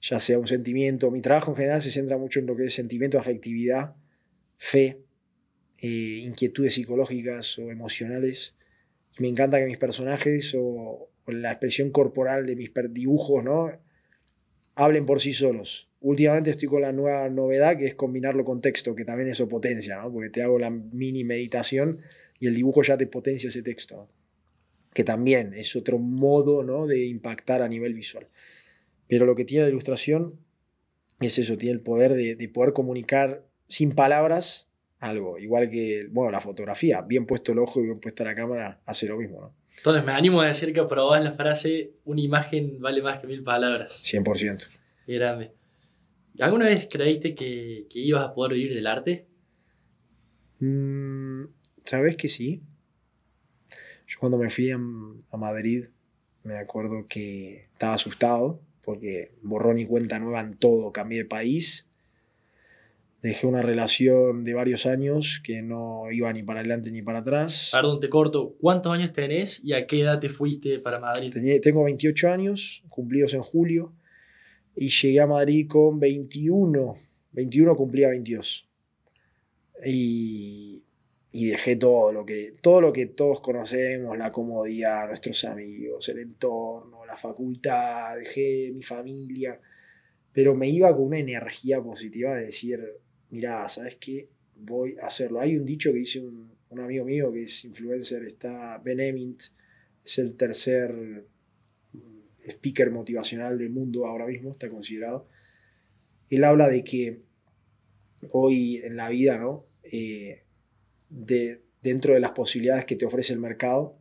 ya 0.00 0.20
sea 0.20 0.38
un 0.38 0.46
sentimiento. 0.46 1.10
Mi 1.10 1.20
trabajo 1.20 1.50
en 1.50 1.56
general 1.56 1.82
se 1.82 1.90
centra 1.90 2.16
mucho 2.16 2.38
en 2.38 2.46
lo 2.46 2.54
que 2.54 2.66
es 2.66 2.74
sentimiento, 2.74 3.18
afectividad, 3.18 3.96
fe, 4.56 5.00
eh, 5.78 6.20
inquietudes 6.22 6.74
psicológicas 6.74 7.58
o 7.58 7.72
emocionales. 7.72 8.54
Me 9.18 9.26
encanta 9.26 9.58
que 9.58 9.66
mis 9.66 9.78
personajes 9.78 10.54
o, 10.54 11.10
o, 11.24 11.32
la 11.32 11.50
expresión 11.50 11.90
corporal 11.90 12.46
de 12.46 12.54
mis 12.54 12.70
dibujos 12.90 13.42
¿no? 13.42 13.72
Hablen 14.76 15.06
por 15.06 15.20
sí 15.20 15.32
solos. 15.32 15.88
Últimamente 16.00 16.50
estoy 16.50 16.68
con 16.68 16.82
la 16.82 16.92
nueva 16.92 17.28
novedad 17.28 17.76
que 17.76 17.86
es 17.86 17.94
combinarlo 17.94 18.44
con 18.44 18.60
texto, 18.60 18.94
que 18.94 19.04
también 19.04 19.28
eso 19.28 19.48
potencia, 19.48 19.96
¿no? 19.96 20.12
porque 20.12 20.30
te 20.30 20.42
hago 20.42 20.58
la 20.58 20.70
mini 20.70 21.24
meditación 21.24 22.00
y 22.38 22.46
el 22.46 22.54
dibujo 22.54 22.82
ya 22.82 22.96
te 22.96 23.06
potencia 23.06 23.48
ese 23.48 23.62
texto, 23.62 24.08
que 24.92 25.02
también 25.02 25.54
es 25.54 25.74
otro 25.74 25.98
modo 25.98 26.62
¿no? 26.62 26.86
de 26.86 27.06
impactar 27.06 27.62
a 27.62 27.68
nivel 27.68 27.94
visual. 27.94 28.28
Pero 29.08 29.24
lo 29.24 29.34
que 29.34 29.44
tiene 29.44 29.64
la 29.64 29.70
ilustración 29.70 30.38
es 31.20 31.38
eso, 31.38 31.56
tiene 31.56 31.72
el 31.72 31.80
poder 31.80 32.14
de, 32.14 32.36
de 32.36 32.48
poder 32.48 32.74
comunicar 32.74 33.46
sin 33.66 33.94
palabras 33.94 34.68
algo. 35.00 35.38
Igual 35.38 35.70
que, 35.70 36.06
bueno, 36.10 36.30
la 36.30 36.40
fotografía, 36.42 37.00
bien 37.00 37.24
puesto 37.24 37.52
el 37.52 37.58
ojo 37.60 37.80
y 37.80 37.84
bien 37.84 38.00
puesta 38.00 38.24
la 38.24 38.34
cámara, 38.34 38.82
hace 38.84 39.06
lo 39.06 39.16
mismo. 39.16 39.54
Entonces 39.76 40.04
me 40.04 40.12
animo 40.12 40.40
a 40.40 40.46
decir 40.46 40.72
que 40.72 40.80
aprobás 40.80 41.22
la 41.22 41.32
frase, 41.32 41.92
una 42.04 42.20
imagen 42.20 42.80
vale 42.80 43.02
más 43.02 43.20
que 43.20 43.26
mil 43.26 43.42
palabras. 43.42 44.02
100%. 44.02 44.68
Qué 45.06 45.14
grande. 45.14 45.52
¿Alguna 46.40 46.66
vez 46.66 46.88
creíste 46.90 47.34
que, 47.34 47.86
que 47.88 47.98
ibas 48.00 48.24
a 48.24 48.34
poder 48.34 48.54
vivir 48.54 48.74
del 48.74 48.86
arte? 48.86 49.26
Mm, 50.60 51.44
Sabes 51.84 52.16
que 52.16 52.28
sí. 52.28 52.62
Yo 54.08 54.18
cuando 54.18 54.38
me 54.38 54.50
fui 54.50 54.70
a, 54.70 54.76
a 54.76 55.36
Madrid, 55.36 55.86
me 56.42 56.58
acuerdo 56.58 57.06
que 57.08 57.68
estaba 57.72 57.94
asustado 57.94 58.60
porque 58.82 59.32
borrón 59.42 59.78
y 59.78 59.86
cuenta 59.86 60.18
nueva 60.18 60.40
en 60.40 60.56
todo, 60.56 60.92
cambié 60.92 61.18
de 61.20 61.24
país 61.24 61.88
dejé 63.22 63.46
una 63.46 63.62
relación 63.62 64.44
de 64.44 64.54
varios 64.54 64.86
años 64.86 65.40
que 65.42 65.62
no 65.62 66.10
iba 66.10 66.32
ni 66.32 66.42
para 66.42 66.60
adelante 66.60 66.90
ni 66.90 67.02
para 67.02 67.20
atrás. 67.20 67.70
Perdón, 67.72 68.00
te 68.00 68.08
corto. 68.08 68.54
¿Cuántos 68.60 68.92
años 68.92 69.12
tenés 69.12 69.60
y 69.64 69.72
a 69.72 69.86
qué 69.86 70.02
edad 70.02 70.20
te 70.20 70.28
fuiste 70.28 70.78
para 70.78 71.00
Madrid? 71.00 71.34
tengo 71.62 71.84
28 71.84 72.30
años, 72.30 72.84
cumplidos 72.88 73.34
en 73.34 73.42
julio, 73.42 73.92
y 74.76 74.88
llegué 74.88 75.20
a 75.20 75.26
Madrid 75.26 75.66
con 75.68 75.98
21. 75.98 76.96
21 77.32 77.76
cumplía 77.76 78.08
22. 78.08 78.68
Y, 79.84 80.82
y 81.32 81.48
dejé 81.48 81.76
todo 81.76 82.12
lo, 82.12 82.24
que, 82.24 82.54
todo 82.62 82.80
lo 82.80 82.92
que 82.92 83.06
todos 83.06 83.40
conocemos, 83.40 84.16
la 84.16 84.32
comodidad, 84.32 85.06
nuestros 85.06 85.44
amigos, 85.44 86.08
el 86.08 86.20
entorno, 86.20 87.04
la 87.04 87.16
facultad, 87.16 88.16
dejé 88.16 88.70
mi 88.74 88.82
familia, 88.82 89.60
pero 90.32 90.54
me 90.54 90.68
iba 90.68 90.94
con 90.94 91.06
una 91.06 91.18
energía 91.18 91.82
positiva 91.82 92.34
de 92.34 92.46
decir, 92.46 92.80
mira, 93.36 93.68
¿sabes 93.68 93.96
qué? 93.96 94.30
Voy 94.56 94.96
a 95.00 95.06
hacerlo. 95.06 95.40
Hay 95.40 95.56
un 95.56 95.66
dicho 95.66 95.92
que 95.92 95.98
dice 95.98 96.20
un, 96.20 96.56
amigo 96.78 97.04
mío 97.04 97.32
que 97.32 97.44
es 97.44 97.64
influencer, 97.64 98.24
está 98.24 98.78
Ben 98.78 99.00
Emint, 99.00 99.42
es 100.04 100.18
el 100.18 100.36
tercer 100.36 100.92
mm, 101.92 102.50
speaker 102.50 102.90
motivacional 102.90 103.58
del 103.58 103.70
mundo 103.70 104.06
ahora 104.06 104.26
mismo, 104.26 104.50
está 104.50 104.68
considerado. 104.68 105.28
Él 106.28 106.44
habla 106.44 106.68
de 106.68 106.82
que 106.82 107.20
hoy 108.32 108.78
en 108.78 108.96
la 108.96 109.08
vida, 109.08 109.38
¿no? 109.38 109.66
Eh, 109.84 110.42
de, 111.08 111.62
dentro 111.82 112.14
de 112.14 112.20
las 112.20 112.32
posibilidades 112.32 112.84
que 112.84 112.96
te 112.96 113.06
ofrece 113.06 113.32
el 113.32 113.38
mercado, 113.38 113.98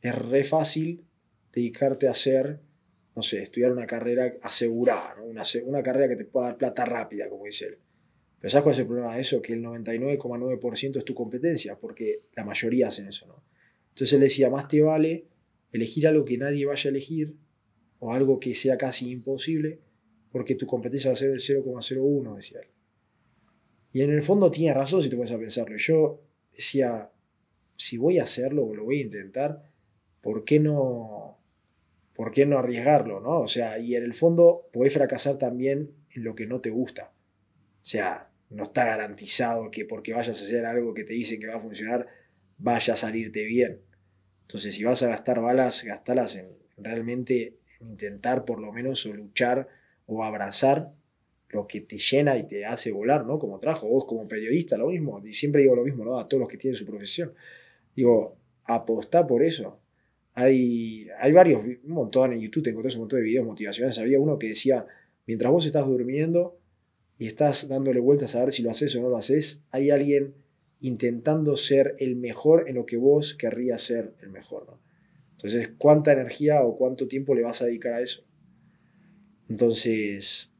es 0.00 0.14
re 0.14 0.44
fácil 0.44 1.04
dedicarte 1.52 2.08
a 2.08 2.10
hacer, 2.10 2.60
no 3.14 3.22
sé, 3.22 3.42
estudiar 3.42 3.72
una 3.72 3.86
carrera 3.86 4.34
asegurada, 4.42 5.14
¿no? 5.16 5.24
una, 5.24 5.42
una 5.64 5.82
carrera 5.82 6.08
que 6.08 6.16
te 6.16 6.24
pueda 6.24 6.48
dar 6.48 6.56
plata 6.56 6.84
rápida, 6.84 7.28
como 7.28 7.46
dice 7.46 7.66
él. 7.66 7.78
Pero 8.42 8.50
¿sabes 8.50 8.64
cuál 8.64 8.72
es 8.72 8.78
el 8.80 8.86
problema 8.86 9.14
de 9.14 9.20
eso? 9.20 9.40
Que 9.40 9.52
el 9.52 9.62
99,9% 9.62 10.96
es 10.96 11.04
tu 11.04 11.14
competencia, 11.14 11.78
porque 11.78 12.24
la 12.34 12.44
mayoría 12.44 12.88
hacen 12.88 13.06
eso, 13.06 13.28
¿no? 13.28 13.44
Entonces 13.90 14.14
él 14.14 14.20
decía, 14.20 14.50
más 14.50 14.66
te 14.66 14.80
vale 14.80 15.28
elegir 15.70 16.08
algo 16.08 16.24
que 16.24 16.36
nadie 16.38 16.66
vaya 16.66 16.88
a 16.88 16.90
elegir 16.90 17.36
o 18.00 18.12
algo 18.12 18.40
que 18.40 18.56
sea 18.56 18.76
casi 18.76 19.12
imposible, 19.12 19.78
porque 20.32 20.56
tu 20.56 20.66
competencia 20.66 21.10
va 21.10 21.12
a 21.12 21.16
ser 21.16 21.30
el 21.30 21.38
0,01, 21.38 22.34
decía 22.34 22.58
él. 22.62 22.68
Y 23.92 24.02
en 24.02 24.10
el 24.10 24.22
fondo 24.22 24.50
tiene 24.50 24.74
razón 24.74 25.02
si 25.02 25.08
te 25.08 25.14
pones 25.14 25.30
a 25.30 25.38
pensarlo. 25.38 25.76
Yo 25.76 26.20
decía, 26.50 27.12
si 27.76 27.96
voy 27.96 28.18
a 28.18 28.24
hacerlo 28.24 28.64
o 28.64 28.74
lo 28.74 28.86
voy 28.86 28.98
a 28.98 29.02
intentar, 29.02 29.70
¿por 30.20 30.42
qué 30.42 30.58
no, 30.58 31.38
por 32.12 32.32
qué 32.32 32.44
no 32.44 32.58
arriesgarlo? 32.58 33.20
¿no? 33.20 33.38
O 33.38 33.46
sea, 33.46 33.78
y 33.78 33.94
en 33.94 34.02
el 34.02 34.14
fondo 34.14 34.68
podés 34.72 34.94
fracasar 34.94 35.38
también 35.38 35.92
en 36.10 36.24
lo 36.24 36.34
que 36.34 36.48
no 36.48 36.60
te 36.60 36.70
gusta. 36.70 37.12
O 37.82 37.84
sea, 37.84 38.31
no 38.52 38.64
está 38.64 38.84
garantizado 38.84 39.70
que 39.70 39.84
porque 39.84 40.12
vayas 40.12 40.40
a 40.40 40.44
hacer 40.44 40.64
algo 40.66 40.94
que 40.94 41.04
te 41.04 41.14
dicen 41.14 41.40
que 41.40 41.46
va 41.46 41.56
a 41.56 41.60
funcionar, 41.60 42.06
vaya 42.58 42.94
a 42.94 42.96
salirte 42.96 43.44
bien. 43.44 43.80
Entonces, 44.42 44.74
si 44.74 44.84
vas 44.84 45.02
a 45.02 45.08
gastar 45.08 45.40
balas, 45.40 45.84
gastalas 45.84 46.36
en 46.36 46.48
realmente 46.76 47.56
intentar 47.80 48.44
por 48.44 48.60
lo 48.60 48.72
menos 48.72 49.04
o 49.06 49.12
luchar 49.12 49.68
o 50.06 50.22
abrazar 50.22 50.92
lo 51.48 51.66
que 51.66 51.80
te 51.80 51.98
llena 51.98 52.36
y 52.36 52.46
te 52.46 52.64
hace 52.64 52.92
volar, 52.92 53.26
¿no? 53.26 53.38
Como 53.38 53.58
trajo, 53.58 53.88
vos 53.88 54.04
como 54.06 54.26
periodista, 54.28 54.76
lo 54.76 54.88
mismo, 54.88 55.20
y 55.24 55.34
siempre 55.34 55.62
digo 55.62 55.76
lo 55.76 55.84
mismo, 55.84 56.04
¿no? 56.04 56.18
A 56.18 56.28
todos 56.28 56.40
los 56.40 56.48
que 56.48 56.56
tienen 56.56 56.76
su 56.76 56.86
profesión. 56.86 57.34
Digo, 57.94 58.36
apostá 58.64 59.26
por 59.26 59.42
eso. 59.42 59.78
Hay, 60.34 61.08
hay 61.20 61.32
varios, 61.32 61.62
un 61.62 61.92
montón 61.92 62.32
en 62.32 62.40
YouTube, 62.40 62.64
te 62.64 62.70
encontrás 62.70 62.94
un 62.94 63.02
montón 63.02 63.18
de 63.18 63.24
videos 63.24 63.44
motivacionales. 63.44 63.98
Había 63.98 64.18
uno 64.18 64.38
que 64.38 64.48
decía, 64.48 64.86
mientras 65.26 65.52
vos 65.52 65.66
estás 65.66 65.86
durmiendo 65.86 66.58
y 67.22 67.26
estás 67.26 67.68
dándole 67.68 68.00
vueltas 68.00 68.34
a 68.34 68.40
ver 68.40 68.50
si 68.50 68.64
lo 68.64 68.72
haces 68.72 68.96
o 68.96 69.00
no 69.00 69.08
lo 69.08 69.16
haces, 69.16 69.62
hay 69.70 69.90
alguien 69.90 70.34
intentando 70.80 71.56
ser 71.56 71.94
el 72.00 72.16
mejor 72.16 72.68
en 72.68 72.74
lo 72.74 72.84
que 72.84 72.96
vos 72.96 73.34
querrías 73.34 73.80
ser 73.80 74.12
el 74.22 74.30
mejor, 74.30 74.66
¿no? 74.66 74.80
Entonces, 75.30 75.70
¿cuánta 75.78 76.12
energía 76.12 76.64
o 76.64 76.76
cuánto 76.76 77.06
tiempo 77.06 77.36
le 77.36 77.44
vas 77.44 77.62
a 77.62 77.66
dedicar 77.66 77.92
a 77.92 78.00
eso? 78.00 78.24
Entonces, 79.48 80.52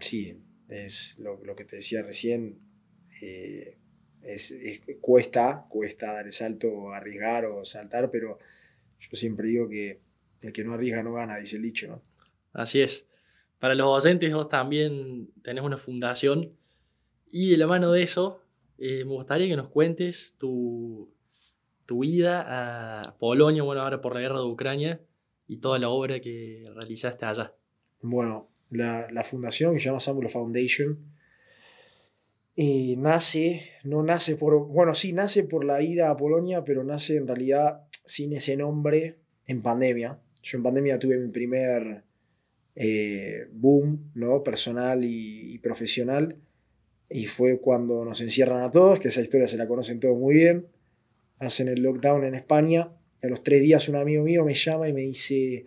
sí, 0.00 0.36
es 0.68 1.16
lo, 1.20 1.54
que 1.54 1.64
te 1.64 1.76
decía 1.76 2.02
recién, 2.02 2.58
eh, 3.20 3.78
es, 4.24 4.52
cuesta, 5.00 5.66
cuesta 5.68 6.14
dar 6.14 6.26
el 6.26 6.32
salto, 6.32 6.92
arriesgar 6.92 7.46
o 7.46 7.64
saltar, 7.64 8.10
pero 8.10 8.40
yo 8.98 9.16
siempre 9.16 9.46
digo 9.46 9.68
que 9.68 10.00
el 10.40 10.52
que 10.52 10.64
no 10.64 10.74
arriesga 10.74 11.04
no 11.04 11.12
gana, 11.12 11.36
dice 11.36 11.54
el 11.54 11.62
dicho, 11.62 11.86
¿no? 11.86 12.02
Así 12.52 12.80
es. 12.80 13.06
Para 13.62 13.76
los 13.76 13.86
docentes 13.86 14.34
vos 14.34 14.48
también 14.48 15.30
tenés 15.40 15.62
una 15.62 15.78
fundación 15.78 16.50
y 17.30 17.50
de 17.50 17.56
la 17.56 17.68
mano 17.68 17.92
de 17.92 18.02
eso 18.02 18.40
eh, 18.76 19.04
me 19.04 19.12
gustaría 19.12 19.46
que 19.46 19.54
nos 19.54 19.68
cuentes 19.68 20.34
tu, 20.36 21.14
tu 21.86 22.00
vida 22.00 22.44
a 22.98 23.16
Polonia, 23.20 23.62
bueno, 23.62 23.82
ahora 23.82 24.00
por 24.00 24.14
la 24.14 24.20
guerra 24.20 24.40
de 24.40 24.46
Ucrania 24.46 25.00
y 25.46 25.58
toda 25.58 25.78
la 25.78 25.90
obra 25.90 26.18
que 26.18 26.64
realizaste 26.74 27.24
allá. 27.24 27.54
Bueno, 28.00 28.48
la, 28.70 29.22
fundación 29.22 29.74
que 29.74 29.78
se 29.78 29.86
llama 29.86 30.00
Samuel 30.00 30.28
Foundation 30.28 30.98
eh, 32.56 32.96
nace, 32.98 33.62
no 33.84 34.02
nace 34.02 34.34
por, 34.34 34.58
bueno, 34.66 34.96
sí, 34.96 35.12
nace 35.12 35.44
por 35.44 35.64
la 35.64 35.80
ida 35.82 36.10
a 36.10 36.16
Polonia, 36.16 36.64
pero 36.64 36.82
nace 36.82 37.16
en 37.16 37.28
realidad 37.28 37.82
sin 38.04 38.32
ese 38.32 38.56
nombre 38.56 39.18
en 39.46 39.62
pandemia. 39.62 40.18
Yo 40.42 40.58
en 40.58 40.64
pandemia 40.64 40.98
tuve 40.98 41.16
mi 41.16 41.30
primer 41.30 42.02
eh, 42.74 43.46
boom, 43.52 44.12
¿no? 44.14 44.42
Personal 44.42 45.04
y, 45.04 45.54
y, 45.54 45.58
profesional. 45.58 46.36
Y 47.08 47.26
fue 47.26 47.60
cuando 47.60 48.04
nos 48.04 48.20
encierran 48.20 48.62
a 48.62 48.70
todos, 48.70 48.98
que 49.00 49.08
esa 49.08 49.20
historia 49.20 49.46
se 49.46 49.58
la 49.58 49.68
conocen 49.68 50.00
todos 50.00 50.18
muy 50.18 50.34
bien. 50.34 50.66
Hacen 51.38 51.68
el 51.68 51.82
lockdown 51.82 52.24
en 52.24 52.34
España. 52.34 52.90
a 53.22 53.26
los 53.26 53.42
tres 53.42 53.62
días 53.62 53.88
un 53.88 53.96
amigo 53.96 54.24
mío 54.24 54.44
me 54.44 54.54
llama 54.54 54.88
y 54.88 54.92
me 54.92 55.02
dice, 55.02 55.66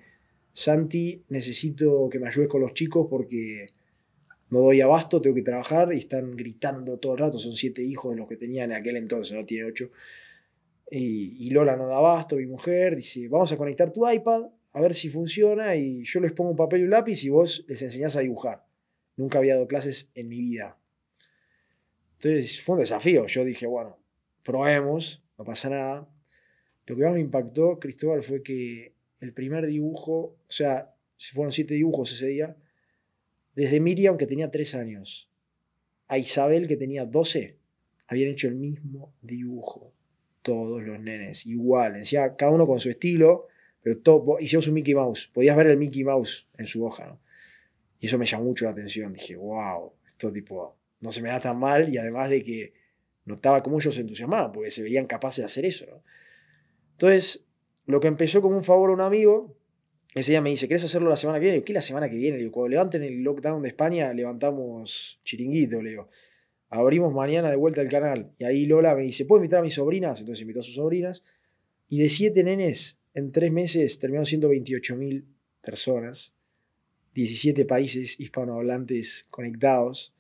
Santi, 0.54 1.24
necesito 1.30 2.10
que 2.10 2.20
me 2.20 2.28
ayudes 2.28 2.50
con 2.50 2.62
los 2.62 2.74
chicos 2.74 3.08
porque 3.10 3.68
no 4.50 4.60
doy 4.60 4.82
abasto, 4.82 5.22
tengo 5.22 5.36
que 5.36 5.42
trabajar 5.42 5.92
y 5.94 5.98
están 5.98 6.36
gritando 6.36 6.98
todo 6.98 7.14
el 7.14 7.20
rato, 7.20 7.38
son 7.40 7.54
siete 7.54 7.82
hijos 7.84 8.14
de 8.14 8.18
los 8.18 8.28
que 8.28 8.38
tenía 8.38 8.64
en 8.64 8.74
aquel 8.74 8.98
entonces, 8.98 9.36
no 9.36 9.46
tiene 9.46 9.66
ocho. 9.66 9.90
Y, 10.90 11.50
Lola 11.50 11.76
no 11.76 11.88
da 11.88 11.98
abasto, 11.98 12.36
mi 12.36 12.46
mujer, 12.46 12.96
dice, 12.96 13.28
vamos 13.28 13.52
a 13.52 13.58
conectar 13.58 13.92
tu 13.92 14.10
iPad, 14.10 14.44
a 14.76 14.82
ver 14.82 14.94
si 14.94 15.10
funciona 15.10 15.78
y 15.78 16.04
yo 16.04 16.20
les 16.20 16.34
pongo 16.34 16.50
un 16.52 16.58
papel 16.58 16.82
y 16.82 16.84
un 16.84 16.90
lápiz 16.90 17.24
y 17.24 17.30
vos 17.30 17.64
les 17.70 17.82
enseñás 17.82 18.18
a 18.18 18.20
dibujar. 18.20 18.66
Nunca 19.16 19.38
había 19.38 19.54
dado 19.54 19.70
clases 19.70 20.12
en 20.16 20.28
mi 20.28 20.42
vida. 20.42 20.78
Entonces 22.16 22.62
fue 22.62 22.74
un 22.74 22.82
desafío, 22.82 23.26
yo 23.26 23.46
dije, 23.46 23.68
bueno, 23.68 23.98
probemos, 24.44 25.24
no 25.38 25.46
pasa 25.46 25.70
nada. 25.70 26.10
Lo 26.88 26.96
que 26.98 27.04
más 27.04 27.14
me 27.14 27.22
impactó, 27.22 27.80
Cristóbal, 27.80 28.22
fue 28.22 28.44
que 28.44 28.94
el 29.22 29.32
primer 29.32 29.66
dibujo, 29.66 30.36
o 30.46 30.52
sea, 30.52 30.94
fueron 31.18 31.54
siete 31.54 31.74
dibujos 31.76 32.12
ese 32.12 32.28
día, 32.28 32.58
desde 33.56 33.80
Miriam, 33.80 34.18
que 34.18 34.28
tenía 34.28 34.52
tres 34.52 34.76
años, 34.76 35.32
a 36.10 36.18
Isabel, 36.18 36.68
que 36.68 36.76
tenía 36.76 37.06
doce, 37.06 37.60
habían 38.08 38.32
hecho 38.32 38.50
el 38.50 38.56
mismo 38.56 39.14
dibujo. 39.22 39.94
Todos 40.42 40.84
los 40.84 41.00
nenes, 41.00 41.46
igual. 41.46 41.94
Decía, 41.94 42.36
cada 42.36 42.52
uno 42.52 42.68
con 42.68 42.82
su 42.82 42.90
estilo, 42.90 43.48
pero 43.86 44.40
hicimos 44.40 44.68
un 44.68 44.74
Mickey 44.74 44.96
Mouse. 44.96 45.30
Podías 45.32 45.56
ver 45.56 45.68
el 45.68 45.78
Mickey 45.78 46.04
Mouse 46.04 46.48
en 46.58 46.66
su 46.66 46.84
hoja, 46.84 47.06
¿no? 47.06 47.20
Y 48.00 48.08
eso 48.08 48.18
me 48.18 48.26
llamó 48.26 48.46
mucho 48.46 48.66
la 48.66 48.72
atención. 48.72 49.14
Dije, 49.14 49.36
wow, 49.36 49.94
esto 50.08 50.32
tipo, 50.32 50.76
no 51.02 51.12
se 51.12 51.22
me 51.22 51.30
da 51.30 51.40
tan 51.40 51.60
mal. 51.60 51.94
Y 51.94 52.00
además 52.00 52.32
de 52.32 52.42
que 52.42 52.74
notaba 53.26 53.62
cómo 53.62 53.78
ellos 53.78 53.94
se 53.94 54.02
entusiasmaban, 54.02 54.52
porque 54.52 54.72
se 54.72 54.82
veían 54.82 55.06
capaces 55.06 55.44
de 55.44 55.46
hacer 55.46 55.66
eso, 55.66 55.86
¿no? 55.86 56.02
Entonces, 56.94 57.46
lo 57.86 58.00
que 58.00 58.08
empezó 58.08 58.42
como 58.42 58.58
un 58.58 58.64
favor 58.64 58.90
a 58.90 58.94
un 58.94 59.02
amigo, 59.02 59.56
ese 60.16 60.32
día 60.32 60.42
me 60.42 60.50
dice, 60.50 60.68
¿querés 60.68 60.84
hacerlo 60.84 61.08
la 61.08 61.16
semana 61.16 61.40
que 61.40 61.46
viene? 61.46 61.64
¿qué 61.64 61.72
la 61.72 61.84
semana 61.84 62.10
que 62.10 62.16
viene? 62.16 62.38
Le 62.38 62.44
digo, 62.46 62.54
cuando 62.54 62.70
levanten 62.70 63.04
el 63.04 63.22
lockdown 63.22 63.62
de 63.62 63.68
España, 63.68 64.12
levantamos 64.14 65.20
chiringuito, 65.24 65.80
le 65.84 65.92
digo. 65.92 66.10
Abrimos 66.70 67.14
mañana 67.14 67.52
de 67.52 67.56
vuelta 67.56 67.82
el 67.82 67.90
canal. 67.90 68.32
Y 68.40 68.46
ahí 68.46 68.66
Lola 68.66 68.96
me 68.96 69.04
dice, 69.04 69.26
¿puedo 69.26 69.44
invitar 69.44 69.60
a 69.60 69.62
mis 69.62 69.76
sobrinas? 69.76 70.22
Entonces 70.22 70.42
invitó 70.42 70.62
a 70.62 70.64
sus 70.64 70.74
sobrinas. 70.74 71.24
Y 71.88 72.00
de 72.00 72.10
siete 72.10 72.44
nenes, 72.44 73.00
en 73.16 73.32
tres 73.32 73.52
meses 73.52 73.98
terminaron 73.98 74.26
siendo 74.26 74.50
28 74.50 74.96
mil 74.96 75.26
personas. 75.62 76.36
17 77.16 77.64
países 77.64 78.20
hispanohablantes 78.20 79.26
conectados 79.30 80.14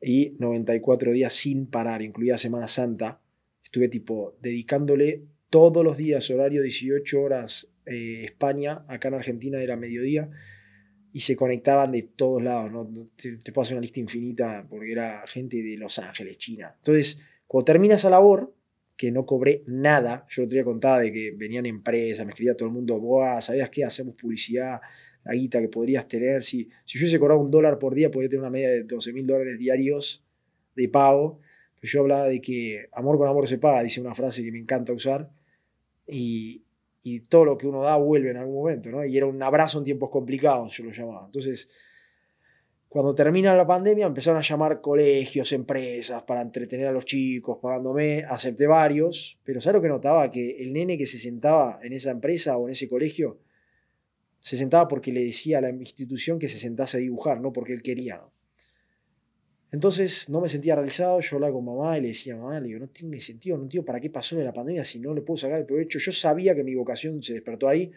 y 0.00 0.36
94 0.38 1.12
días 1.12 1.32
sin 1.32 1.66
parar, 1.66 2.02
incluida 2.02 2.38
Semana 2.38 2.68
Santa. 2.68 3.20
Estuve 3.64 3.88
tipo 3.88 4.36
dedicándole 4.40 5.24
todos 5.50 5.82
los 5.84 5.96
días, 5.96 6.30
horario 6.30 6.62
18 6.62 7.20
horas 7.20 7.68
eh, 7.84 8.22
España, 8.26 8.84
acá 8.86 9.08
en 9.08 9.14
Argentina 9.14 9.60
era 9.60 9.76
mediodía, 9.76 10.30
y 11.12 11.20
se 11.20 11.34
conectaban 11.34 11.90
de 11.90 12.02
todos 12.02 12.40
lados, 12.42 12.70
¿no? 12.70 13.08
te, 13.16 13.38
te 13.38 13.60
hacer 13.60 13.74
una 13.74 13.82
lista 13.82 14.00
infinita 14.00 14.66
porque 14.68 14.92
era 14.92 15.26
gente 15.26 15.62
de 15.62 15.76
Los 15.76 15.98
Ángeles, 15.98 16.38
China. 16.38 16.74
Entonces, 16.78 17.20
cuando 17.46 17.64
termina 17.64 17.96
esa 17.96 18.10
labor, 18.10 18.54
que 18.96 19.10
no 19.10 19.26
cobré 19.26 19.62
nada, 19.66 20.26
yo 20.28 20.46
te 20.46 20.54
había 20.54 20.64
contado 20.64 21.00
de 21.00 21.12
que 21.12 21.32
venían 21.36 21.66
empresas, 21.66 22.24
me 22.24 22.30
escribía 22.30 22.56
todo 22.56 22.68
el 22.68 22.74
mundo, 22.74 22.98
Boa, 23.00 23.40
¿sabías 23.40 23.70
qué? 23.70 23.84
Hacemos 23.84 24.14
publicidad, 24.14 24.80
la 25.24 25.34
guita 25.34 25.60
que 25.60 25.68
podrías 25.68 26.06
tener. 26.06 26.42
Si, 26.42 26.68
si 26.84 26.98
yo 26.98 27.04
hubiese 27.04 27.18
cobrado 27.18 27.40
un 27.40 27.50
dólar 27.50 27.78
por 27.78 27.94
día, 27.94 28.10
podría 28.10 28.28
tener 28.28 28.40
una 28.42 28.50
media 28.50 28.68
de 28.68 28.84
12 28.84 29.12
mil 29.12 29.26
dólares 29.26 29.58
diarios 29.58 30.24
de 30.76 30.88
pago. 30.88 31.40
Yo 31.82 32.00
hablaba 32.00 32.28
de 32.28 32.40
que 32.40 32.88
amor 32.92 33.18
con 33.18 33.28
amor 33.28 33.46
se 33.46 33.58
paga, 33.58 33.82
dice 33.82 34.00
una 34.00 34.14
frase 34.14 34.42
que 34.42 34.50
me 34.50 34.58
encanta 34.58 34.92
usar 34.92 35.30
y, 36.06 36.62
todo 37.28 37.44
lo 37.44 37.58
que 37.58 37.66
uno 37.66 37.82
da 37.82 37.96
vuelve 37.96 38.30
en 38.30 38.38
algún 38.38 38.54
momento, 38.54 38.90
¿no? 38.90 39.04
Y 39.04 39.14
era 39.14 39.26
un 39.26 39.42
abrazo 39.42 39.76
en 39.76 39.84
tiempos 39.84 40.08
complicados, 40.08 40.74
yo 40.74 40.84
lo 40.84 40.90
llamaba. 40.90 41.26
Entonces, 41.26 41.68
cuando 42.94 43.12
termina 43.12 43.56
la 43.56 43.66
pandemia, 43.66 44.06
empezaron 44.06 44.38
a 44.38 44.42
llamar 44.42 44.80
colegios, 44.80 45.50
empresas 45.50 46.22
para 46.22 46.40
entretener 46.40 46.86
a 46.86 46.92
los 46.92 47.04
chicos, 47.04 47.58
pagándome, 47.60 48.22
acepté 48.22 48.68
varios, 48.68 49.36
pero 49.42 49.60
¿sabes 49.60 49.78
lo 49.78 49.82
que 49.82 49.88
notaba? 49.88 50.30
Que 50.30 50.62
el 50.62 50.72
nene 50.72 50.96
que 50.96 51.04
se 51.04 51.18
sentaba 51.18 51.80
en 51.82 51.92
esa 51.92 52.12
empresa 52.12 52.56
o 52.56 52.68
en 52.68 52.72
ese 52.74 52.88
colegio, 52.88 53.40
se 54.38 54.56
sentaba 54.56 54.86
porque 54.86 55.10
le 55.10 55.24
decía 55.24 55.58
a 55.58 55.62
la 55.62 55.70
institución 55.70 56.38
que 56.38 56.48
se 56.48 56.56
sentase 56.56 56.98
a 56.98 57.00
dibujar, 57.00 57.40
no 57.40 57.52
porque 57.52 57.72
él 57.72 57.82
quería. 57.82 58.22
Entonces 59.72 60.28
no 60.28 60.40
me 60.40 60.48
sentía 60.48 60.76
realizado, 60.76 61.18
yo 61.18 61.34
hablaba 61.34 61.52
con 61.52 61.64
mamá 61.64 61.98
y 61.98 62.02
le 62.02 62.08
decía, 62.08 62.36
mamá, 62.36 62.60
le 62.60 62.68
digo, 62.68 62.78
no 62.78 62.88
tiene 62.90 63.18
sentido, 63.18 63.56
no 63.56 63.64
entiendo 63.64 63.84
para 63.84 63.98
qué 63.98 64.08
pasó 64.08 64.38
en 64.38 64.44
la 64.44 64.52
pandemia 64.52 64.84
si 64.84 65.00
no 65.00 65.12
le 65.12 65.22
puedo 65.22 65.36
sacar 65.36 65.58
el 65.58 65.66
provecho. 65.66 65.98
Yo 65.98 66.12
sabía 66.12 66.54
que 66.54 66.62
mi 66.62 66.76
vocación 66.76 67.20
se 67.24 67.32
despertó 67.32 67.66
ahí. 67.66 67.90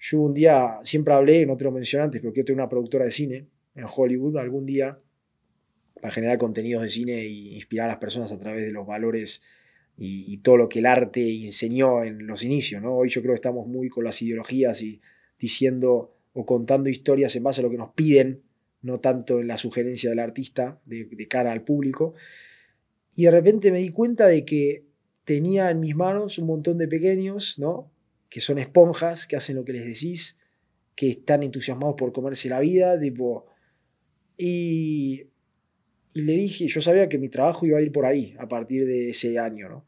Yo 0.00 0.20
un 0.20 0.34
día, 0.34 0.80
siempre 0.82 1.14
hablé, 1.14 1.46
no 1.46 1.56
te 1.56 1.62
lo 1.62 1.70
mencioné 1.70 2.06
antes, 2.06 2.20
pero 2.20 2.32
quiero 2.32 2.46
tener 2.46 2.60
una 2.60 2.68
productora 2.68 3.04
de 3.04 3.12
cine 3.12 3.46
en 3.76 3.86
Hollywood. 3.88 4.36
Algún 4.38 4.66
día 4.66 4.98
para 6.00 6.12
generar 6.12 6.38
contenidos 6.38 6.82
de 6.82 6.88
cine 6.88 7.20
e 7.20 7.28
inspirar 7.28 7.86
a 7.86 7.92
las 7.92 7.98
personas 7.98 8.32
a 8.32 8.38
través 8.38 8.64
de 8.64 8.72
los 8.72 8.86
valores 8.86 9.42
y, 9.98 10.36
todo 10.38 10.58
lo 10.58 10.68
que 10.68 10.80
el 10.80 10.86
arte 10.86 11.44
enseñó 11.44 12.04
en 12.04 12.26
los 12.26 12.42
inicios. 12.42 12.82
¿no? 12.82 12.94
Hoy 12.94 13.08
yo 13.08 13.22
creo 13.22 13.32
que 13.32 13.36
estamos 13.36 13.66
muy 13.66 13.88
con 13.88 14.04
las 14.04 14.20
ideologías 14.20 14.82
y 14.82 15.00
diciendo 15.38 16.14
o 16.34 16.44
contando 16.44 16.90
historias 16.90 17.34
en 17.36 17.44
base 17.44 17.62
a 17.62 17.64
lo 17.64 17.70
que 17.70 17.78
nos 17.78 17.94
piden, 17.94 18.42
no 18.82 19.00
tanto 19.00 19.40
en 19.40 19.48
la 19.48 19.56
sugerencia 19.56 20.10
del 20.10 20.18
artista 20.18 20.78
de, 20.84 21.06
de 21.06 21.28
cara 21.28 21.50
al 21.50 21.62
público. 21.62 22.14
Y 23.14 23.24
de 23.24 23.30
repente 23.30 23.72
me 23.72 23.78
di 23.78 23.88
cuenta 23.88 24.26
de 24.26 24.44
que 24.44 24.84
tenía 25.24 25.70
en 25.70 25.80
mis 25.80 25.96
manos 25.96 26.38
un 26.38 26.46
montón 26.46 26.76
de 26.76 26.88
pequeños, 26.88 27.58
¿no? 27.58 27.90
Que 28.28 28.40
son 28.40 28.58
esponjas, 28.58 29.26
que 29.26 29.36
hacen 29.36 29.56
lo 29.56 29.64
que 29.64 29.72
les 29.72 29.86
decís, 29.86 30.36
que 30.94 31.08
están 31.08 31.42
entusiasmados 31.42 31.96
por 31.96 32.12
comerse 32.12 32.50
la 32.50 32.60
vida, 32.60 33.00
tipo... 33.00 33.46
Y, 34.36 35.26
le 36.16 36.32
dije, 36.32 36.66
yo 36.66 36.80
sabía 36.80 37.10
que 37.10 37.18
mi 37.18 37.28
trabajo 37.28 37.66
iba 37.66 37.76
a 37.78 37.82
ir 37.82 37.92
por 37.92 38.06
ahí 38.06 38.34
a 38.38 38.48
partir 38.48 38.86
de 38.86 39.10
ese 39.10 39.38
año, 39.38 39.68
¿no? 39.68 39.84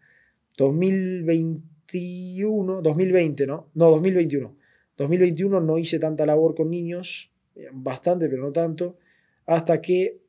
2021, 0.58 2.82
2020, 2.82 3.46
¿no? 3.46 3.70
No, 3.74 3.90
2021. 3.90 4.54
2021 4.98 5.60
no 5.60 5.78
hice 5.78 5.98
tanta 5.98 6.26
labor 6.26 6.54
con 6.54 6.68
niños, 6.68 7.32
eh, 7.54 7.70
bastante, 7.72 8.28
pero 8.28 8.42
no 8.42 8.52
tanto, 8.52 8.98
hasta 9.46 9.80
que 9.80 10.20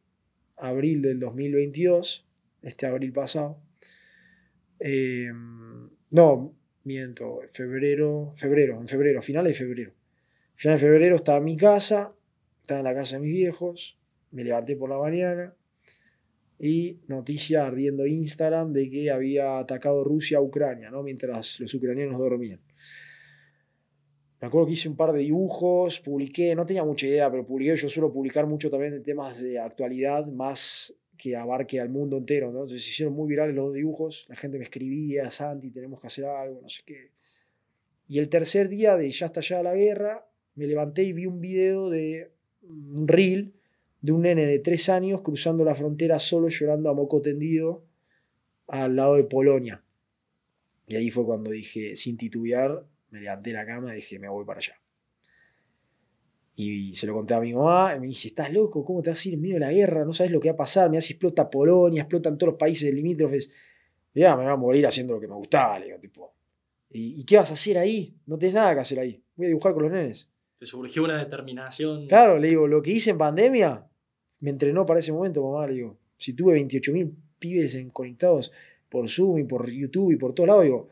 abril 0.56 1.02
del 1.02 1.20
2022, 1.20 2.26
este 2.62 2.86
abril 2.86 3.12
pasado, 3.12 3.60
eh, 4.80 5.34
no, 6.12 6.56
miento, 6.86 7.42
febrero, 7.52 8.32
febrero, 8.38 8.80
en 8.80 8.88
febrero, 8.88 9.22
finales 9.22 9.52
de 9.52 9.58
febrero. 9.66 9.92
Final 10.56 10.78
de 10.78 10.86
febrero 10.86 11.18
estaba 11.18 11.40
en 11.40 11.44
mi 11.44 11.58
casa, 11.58 12.14
estaba 12.62 12.80
en 12.80 12.86
la 12.86 12.94
casa 12.94 13.18
de 13.18 13.24
mis 13.24 13.34
viejos, 13.34 13.99
me 14.32 14.44
levanté 14.44 14.76
por 14.76 14.90
la 14.90 14.98
mañana 14.98 15.54
y 16.60 17.00
noticia 17.08 17.66
ardiendo 17.66 18.06
Instagram 18.06 18.74
de 18.74 18.90
que 18.90 19.12
había 19.12 19.60
atacado 19.60 20.04
Rusia 20.04 20.40
a 20.40 20.42
Ucrania, 20.42 20.92
¿no? 20.92 21.04
mientras 21.04 21.60
los 21.60 21.74
ucranianos 21.74 22.20
dormían. 22.20 22.60
Me 24.42 24.48
acuerdo 24.48 24.68
que 24.68 24.74
hice 24.74 24.88
un 24.88 24.96
par 24.96 25.12
de 25.12 25.20
dibujos, 25.20 26.00
publiqué, 26.00 26.56
no 26.56 26.66
tenía 26.66 26.84
mucha 26.84 27.08
idea, 27.08 27.30
pero 27.30 27.46
publiqué, 27.46 27.76
yo 27.76 27.90
suelo 27.90 28.12
publicar 28.12 28.46
mucho 28.46 28.70
también 28.70 28.94
de 28.94 29.02
temas 29.02 29.42
de 29.42 29.60
actualidad, 29.60 30.28
más 30.28 30.96
que 31.18 31.36
abarque 31.36 31.80
al 31.82 31.90
mundo 31.90 32.18
entero, 32.18 32.48
¿no? 32.48 32.60
Entonces 32.60 32.84
se 32.84 32.90
hicieron 32.92 33.14
muy 33.14 33.28
virales 33.28 33.54
los 33.54 33.74
dibujos, 33.74 34.26
la 34.30 34.38
gente 34.38 34.58
me 34.58 34.64
escribía, 34.64 35.30
Santi, 35.30 35.72
tenemos 35.72 36.00
que 36.00 36.08
hacer 36.08 36.26
algo, 36.26 36.62
no 36.62 36.70
sé 36.70 36.82
qué. 36.86 37.12
Y 38.08 38.20
el 38.20 38.30
tercer 38.30 38.70
día 38.70 38.96
de 38.96 39.12
ya 39.12 39.26
está 39.26 39.42
ya 39.42 39.62
la 39.62 39.76
guerra, 39.76 40.26
me 40.56 40.68
levanté 40.68 41.04
y 41.04 41.12
vi 41.12 41.26
un 41.26 41.42
video 41.42 41.90
de 41.90 42.32
un 42.62 43.08
reel 43.10 43.59
de 44.02 44.12
un 44.12 44.22
nene 44.22 44.46
de 44.46 44.60
tres 44.60 44.90
años 44.90 45.22
cruzando 45.22 45.64
la 45.64 45.76
frontera 45.76 46.20
solo 46.20 46.48
llorando 46.48 46.90
a 46.90 46.94
moco 46.94 47.22
tendido 47.22 47.84
al 48.68 48.96
lado 48.96 49.16
de 49.16 49.24
Polonia. 49.24 49.84
Y 50.88 50.96
ahí 50.96 51.12
fue 51.12 51.26
cuando 51.26 51.52
dije, 51.52 51.96
sin 51.96 52.18
titubear, 52.18 52.86
me 53.12 53.22
levanté 53.22 53.52
la 53.52 53.66
cama 53.66 53.94
y 53.94 53.98
dije, 53.98 54.20
me 54.20 54.30
voy 54.30 54.46
para 54.46 54.60
allá. 54.60 54.76
Y 56.56 56.94
se 56.94 57.08
lo 57.08 57.14
conté 57.14 57.34
a 57.36 57.40
mi 57.40 57.54
mamá, 57.54 57.94
y 57.96 58.00
me 58.00 58.08
dice, 58.08 58.28
¿estás 58.28 58.52
loco? 58.52 58.84
¿Cómo 58.84 59.02
te 59.02 59.12
vas 59.12 59.24
a 59.24 59.28
ir 59.30 59.36
en 59.36 59.42
medio 59.42 59.54
de 59.56 59.62
la 59.62 59.72
guerra? 59.72 60.04
No 60.04 60.12
sabes 60.14 60.32
lo 60.32 60.40
que 60.40 60.50
va 60.50 60.56
a 60.56 60.58
pasar, 60.58 60.90
me 60.90 60.98
hace 60.98 61.14
explota 61.14 61.50
Polonia, 61.50 62.02
explotan 62.02 62.38
todos 62.38 62.54
los 62.54 62.60
países 62.60 62.94
limítrofes. 62.94 63.50
ya, 64.14 64.36
me 64.36 64.44
voy 64.44 64.52
a 64.52 64.56
morir 64.56 64.86
haciendo 64.86 65.14
lo 65.14 65.20
que 65.20 65.28
me 65.28 65.36
gustaba, 65.36 65.80
le 65.80 65.86
digo, 65.86 66.00
tipo. 66.00 66.34
¿Y, 66.92 67.24
qué 67.24 67.38
vas 67.38 67.52
a 67.52 67.54
hacer 67.54 67.78
ahí? 67.78 68.16
No 68.26 68.38
tenés 68.38 68.56
nada 68.56 68.74
que 68.74 68.82
hacer 68.82 69.00
ahí. 69.00 69.24
Voy 69.36 69.46
a 69.46 69.50
dibujar 69.50 69.74
con 69.74 69.84
los 69.84 69.92
nenes. 69.92 70.30
Te 70.58 70.66
surgió 70.66 71.04
una 71.04 71.24
determinación. 71.24 72.08
Claro, 72.08 72.40
le 72.40 72.50
digo, 72.50 72.68
lo 72.68 72.82
que 72.82 72.92
hice 72.92 73.12
en 73.12 73.20
pandemia 73.20 73.89
me 74.40 74.50
entrenó 74.50 74.86
para 74.86 75.00
ese 75.00 75.12
momento, 75.12 75.44
mamá. 75.44 75.68
Le 75.68 75.74
digo, 75.76 75.98
si 76.18 76.34
tuve 76.34 76.60
28.000 76.60 77.14
pibes 77.40 77.78
conectados 77.94 78.52
por 78.90 79.10
Zoom 79.10 79.40
y 79.40 79.44
por 79.44 79.70
YouTube 79.70 80.12
y 80.12 80.16
por 80.18 80.34
todos 80.34 80.48
lados, 80.48 80.64
digo, 80.64 80.90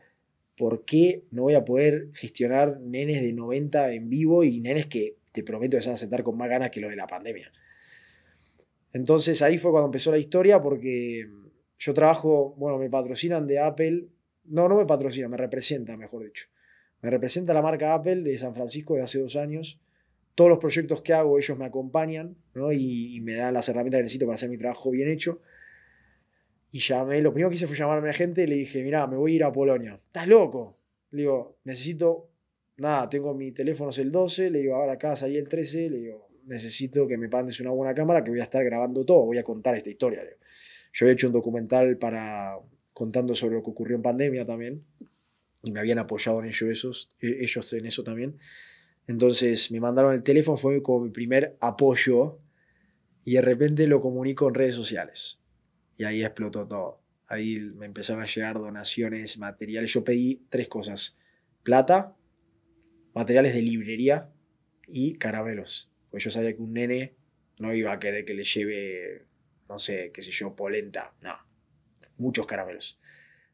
¿por 0.56 0.84
qué 0.84 1.24
no 1.30 1.42
voy 1.42 1.54
a 1.54 1.64
poder 1.64 2.08
gestionar 2.14 2.80
nenes 2.80 3.22
de 3.22 3.32
90 3.32 3.92
en 3.92 4.08
vivo 4.08 4.44
y 4.44 4.60
nenes 4.60 4.86
que 4.86 5.16
te 5.32 5.42
prometo 5.42 5.76
que 5.76 5.82
se 5.82 5.88
van 5.88 5.94
a 5.94 5.98
sentar 5.98 6.22
con 6.22 6.36
más 6.36 6.48
ganas 6.48 6.70
que 6.70 6.80
lo 6.80 6.88
de 6.88 6.96
la 6.96 7.06
pandemia? 7.06 7.52
Entonces 8.92 9.42
ahí 9.42 9.58
fue 9.58 9.70
cuando 9.70 9.86
empezó 9.86 10.10
la 10.10 10.18
historia 10.18 10.60
porque 10.60 11.28
yo 11.78 11.94
trabajo, 11.94 12.54
bueno, 12.56 12.78
me 12.78 12.90
patrocinan 12.90 13.46
de 13.46 13.60
Apple, 13.60 14.08
no, 14.44 14.68
no 14.68 14.76
me 14.76 14.86
patrocina, 14.86 15.28
me 15.28 15.36
representa, 15.36 15.96
mejor 15.96 16.24
dicho. 16.24 16.46
Me 17.00 17.10
representa 17.10 17.54
la 17.54 17.62
marca 17.62 17.94
Apple 17.94 18.22
de 18.22 18.36
San 18.38 18.54
Francisco 18.54 18.94
de 18.94 19.02
hace 19.02 19.20
dos 19.20 19.36
años. 19.36 19.80
Todos 20.38 20.50
los 20.50 20.60
proyectos 20.60 21.02
que 21.02 21.12
hago, 21.12 21.36
ellos 21.36 21.58
me 21.58 21.64
acompañan 21.64 22.36
¿no? 22.54 22.70
y, 22.70 23.16
y 23.16 23.20
me 23.20 23.34
dan 23.34 23.54
las 23.54 23.68
herramientas 23.68 23.98
que 23.98 24.02
necesito 24.04 24.24
para 24.26 24.36
hacer 24.36 24.48
mi 24.48 24.56
trabajo 24.56 24.92
bien 24.92 25.08
hecho. 25.08 25.40
Y 26.70 26.78
llamé, 26.78 27.20
lo 27.20 27.32
primero 27.32 27.50
que 27.50 27.56
hice 27.56 27.66
fue 27.66 27.74
llamarme 27.74 28.10
a 28.10 28.12
gente 28.12 28.44
y 28.44 28.46
le 28.46 28.54
dije, 28.54 28.84
mira, 28.84 29.08
me 29.08 29.16
voy 29.16 29.32
a 29.32 29.34
ir 29.34 29.42
a 29.42 29.50
Polonia. 29.50 30.00
¿Estás 30.06 30.28
loco? 30.28 30.78
Le 31.10 31.22
digo, 31.22 31.58
necesito, 31.64 32.28
nada, 32.76 33.08
tengo 33.08 33.34
mi 33.34 33.50
teléfono 33.50 33.90
es 33.90 33.98
el 33.98 34.12
12, 34.12 34.50
le 34.50 34.60
digo, 34.60 34.76
ahora 34.76 34.96
casa 34.96 35.26
y 35.26 35.36
el 35.36 35.48
13, 35.48 35.90
le 35.90 35.98
digo, 35.98 36.28
necesito 36.46 37.08
que 37.08 37.18
me 37.18 37.28
pandes 37.28 37.58
una 37.58 37.70
buena 37.70 37.92
cámara 37.92 38.22
que 38.22 38.30
voy 38.30 38.38
a 38.38 38.44
estar 38.44 38.62
grabando 38.62 39.04
todo, 39.04 39.26
voy 39.26 39.38
a 39.38 39.42
contar 39.42 39.74
esta 39.74 39.90
historia. 39.90 40.22
Yo 40.92 41.04
había 41.04 41.14
hecho 41.14 41.26
un 41.26 41.32
documental 41.32 41.98
para 41.98 42.58
contando 42.92 43.34
sobre 43.34 43.56
lo 43.56 43.64
que 43.64 43.70
ocurrió 43.70 43.96
en 43.96 44.02
pandemia 44.02 44.46
también 44.46 44.84
y 45.64 45.72
me 45.72 45.80
habían 45.80 45.98
apoyado 45.98 46.40
en 46.40 46.46
ello 46.46 46.70
esos, 46.70 47.08
e, 47.20 47.42
ellos 47.42 47.72
en 47.72 47.86
eso 47.86 48.04
también. 48.04 48.38
Entonces 49.08 49.70
me 49.70 49.80
mandaron 49.80 50.14
el 50.14 50.22
teléfono, 50.22 50.58
fue 50.58 50.82
como 50.82 51.00
mi 51.00 51.10
primer 51.10 51.56
apoyo 51.60 52.38
y 53.24 53.34
de 53.34 53.40
repente 53.40 53.86
lo 53.86 54.02
comunico 54.02 54.46
en 54.46 54.54
redes 54.54 54.76
sociales. 54.76 55.40
Y 55.96 56.04
ahí 56.04 56.22
explotó 56.22 56.68
todo. 56.68 57.00
Ahí 57.26 57.58
me 57.58 57.86
empezaron 57.86 58.22
a 58.22 58.26
llegar 58.26 58.58
donaciones, 58.58 59.38
materiales. 59.38 59.92
Yo 59.92 60.04
pedí 60.04 60.46
tres 60.50 60.68
cosas. 60.68 61.16
Plata, 61.62 62.16
materiales 63.14 63.54
de 63.54 63.62
librería 63.62 64.30
y 64.86 65.14
caramelos. 65.14 65.90
Pues 66.10 66.22
yo 66.22 66.30
sabía 66.30 66.54
que 66.54 66.62
un 66.62 66.74
nene 66.74 67.16
no 67.58 67.74
iba 67.74 67.92
a 67.92 67.98
querer 67.98 68.26
que 68.26 68.34
le 68.34 68.44
lleve, 68.44 69.26
no 69.68 69.78
sé, 69.78 70.10
qué 70.12 70.22
sé 70.22 70.30
yo, 70.30 70.54
polenta. 70.54 71.14
No. 71.22 71.34
Muchos 72.18 72.46
caramelos. 72.46 73.00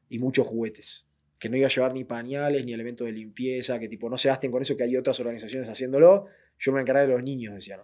Y 0.08 0.18
muchos 0.18 0.46
juguetes. 0.48 1.06
Que 1.44 1.50
no 1.50 1.59
iba 1.59 1.66
a 1.66 1.68
llevar 1.68 1.92
ni 1.92 2.04
pañales, 2.04 2.64
ni 2.64 2.72
elementos 2.72 3.04
de 3.07 3.12
limpieza, 3.12 3.78
que 3.78 3.87
tipo, 3.87 4.09
no 4.09 4.16
se 4.16 4.28
gasten 4.28 4.50
con 4.50 4.62
eso, 4.62 4.78
que 4.78 4.85
hay 4.85 4.96
otras 4.96 5.20
organizaciones 5.20 5.68
haciéndolo. 5.68 6.24
Yo 6.59 6.72
me 6.72 6.80
encargué 6.80 7.02
de 7.02 7.09
los 7.09 7.22
niños, 7.22 7.52
decían 7.52 7.80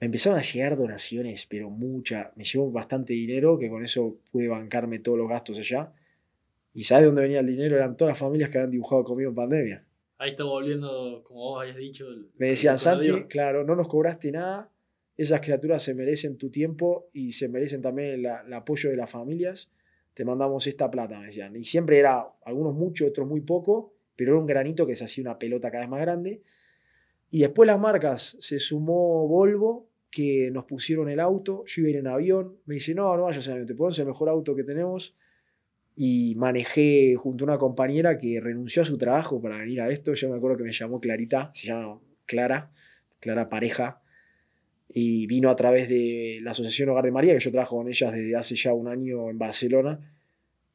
me 0.00 0.06
empezaron 0.06 0.36
a 0.36 0.42
llegar 0.42 0.76
donaciones, 0.76 1.46
pero 1.46 1.70
mucha. 1.70 2.32
Me 2.34 2.42
llevó 2.42 2.72
bastante 2.72 3.12
dinero, 3.12 3.56
que 3.56 3.70
con 3.70 3.84
eso 3.84 4.18
pude 4.32 4.48
bancarme 4.48 4.98
todos 4.98 5.16
los 5.16 5.28
gastos 5.28 5.60
allá. 5.60 5.92
¿Y 6.74 6.82
sabes 6.82 7.02
de 7.02 7.06
dónde 7.06 7.22
venía 7.22 7.38
el 7.38 7.46
dinero? 7.46 7.76
Eran 7.76 7.96
todas 7.96 8.10
las 8.10 8.18
familias 8.18 8.50
que 8.50 8.58
habían 8.58 8.72
dibujado 8.72 9.04
conmigo 9.04 9.30
en 9.30 9.36
pandemia. 9.36 9.86
Ahí 10.18 10.30
está 10.30 10.42
volviendo, 10.42 11.22
como 11.22 11.38
vos 11.38 11.62
habías 11.62 11.76
dicho. 11.76 12.04
me 12.36 12.48
decían, 12.48 12.80
Santi, 12.80 13.28
claro, 13.28 13.62
no 13.62 13.76
nos 13.76 13.86
cobraste 13.86 14.32
nada. 14.32 14.72
Esas 15.16 15.40
criaturas 15.40 15.84
se 15.84 15.94
merecen 15.94 16.36
tu 16.36 16.50
tiempo 16.50 17.08
y 17.12 17.30
se 17.30 17.48
merecen 17.48 17.80
también 17.80 18.26
el 18.26 18.52
apoyo 18.52 18.90
de 18.90 18.96
las 18.96 19.08
familias. 19.08 19.70
Te 20.16 20.24
mandamos 20.24 20.66
esta 20.66 20.90
plata, 20.90 21.20
me 21.20 21.26
decían. 21.26 21.54
Y 21.56 21.64
siempre 21.64 21.98
era, 21.98 22.26
algunos 22.46 22.74
mucho, 22.74 23.06
otros 23.06 23.28
muy 23.28 23.42
poco, 23.42 23.92
pero 24.16 24.32
era 24.32 24.40
un 24.40 24.46
granito 24.46 24.86
que 24.86 24.96
se 24.96 25.04
hacía 25.04 25.20
una 25.20 25.38
pelota 25.38 25.70
cada 25.70 25.82
vez 25.82 25.90
más 25.90 26.00
grande. 26.00 26.40
Y 27.30 27.40
después 27.40 27.66
las 27.66 27.78
marcas, 27.78 28.34
se 28.40 28.58
sumó 28.58 29.28
Volvo, 29.28 29.90
que 30.10 30.50
nos 30.50 30.64
pusieron 30.64 31.10
el 31.10 31.20
auto, 31.20 31.64
yo 31.66 31.82
iba 31.82 31.88
a 31.88 31.90
ir 31.90 31.96
en 31.98 32.06
avión, 32.06 32.56
me 32.64 32.76
dice, 32.76 32.94
no, 32.94 33.14
no 33.14 33.24
vayas 33.24 33.46
en 33.46 33.52
avión, 33.52 33.66
te 33.66 33.74
ponemos 33.74 33.98
el 33.98 34.06
mejor 34.06 34.30
auto 34.30 34.56
que 34.56 34.64
tenemos. 34.64 35.14
Y 35.96 36.34
manejé 36.36 37.14
junto 37.16 37.44
a 37.44 37.48
una 37.48 37.58
compañera 37.58 38.16
que 38.16 38.40
renunció 38.40 38.80
a 38.80 38.84
su 38.86 38.96
trabajo 38.96 39.38
para 39.42 39.58
venir 39.58 39.82
a 39.82 39.90
esto. 39.90 40.14
Yo 40.14 40.30
me 40.30 40.36
acuerdo 40.38 40.56
que 40.56 40.64
me 40.64 40.72
llamó 40.72 40.98
Clarita, 40.98 41.50
se 41.52 41.66
llama 41.66 42.00
Clara, 42.24 42.70
Clara 43.20 43.50
Pareja, 43.50 44.00
y 44.88 45.26
vino 45.26 45.50
a 45.50 45.56
través 45.56 45.88
de 45.88 46.38
la 46.42 46.52
Asociación 46.52 46.88
Hogar 46.88 47.04
de 47.04 47.10
María, 47.10 47.34
que 47.34 47.40
yo 47.40 47.50
trabajo 47.50 47.76
con 47.76 47.88
ellas 47.88 48.12
desde 48.12 48.36
hace 48.36 48.56
ya 48.56 48.72
un 48.72 48.88
año 48.88 49.30
en 49.30 49.38
Barcelona. 49.38 50.12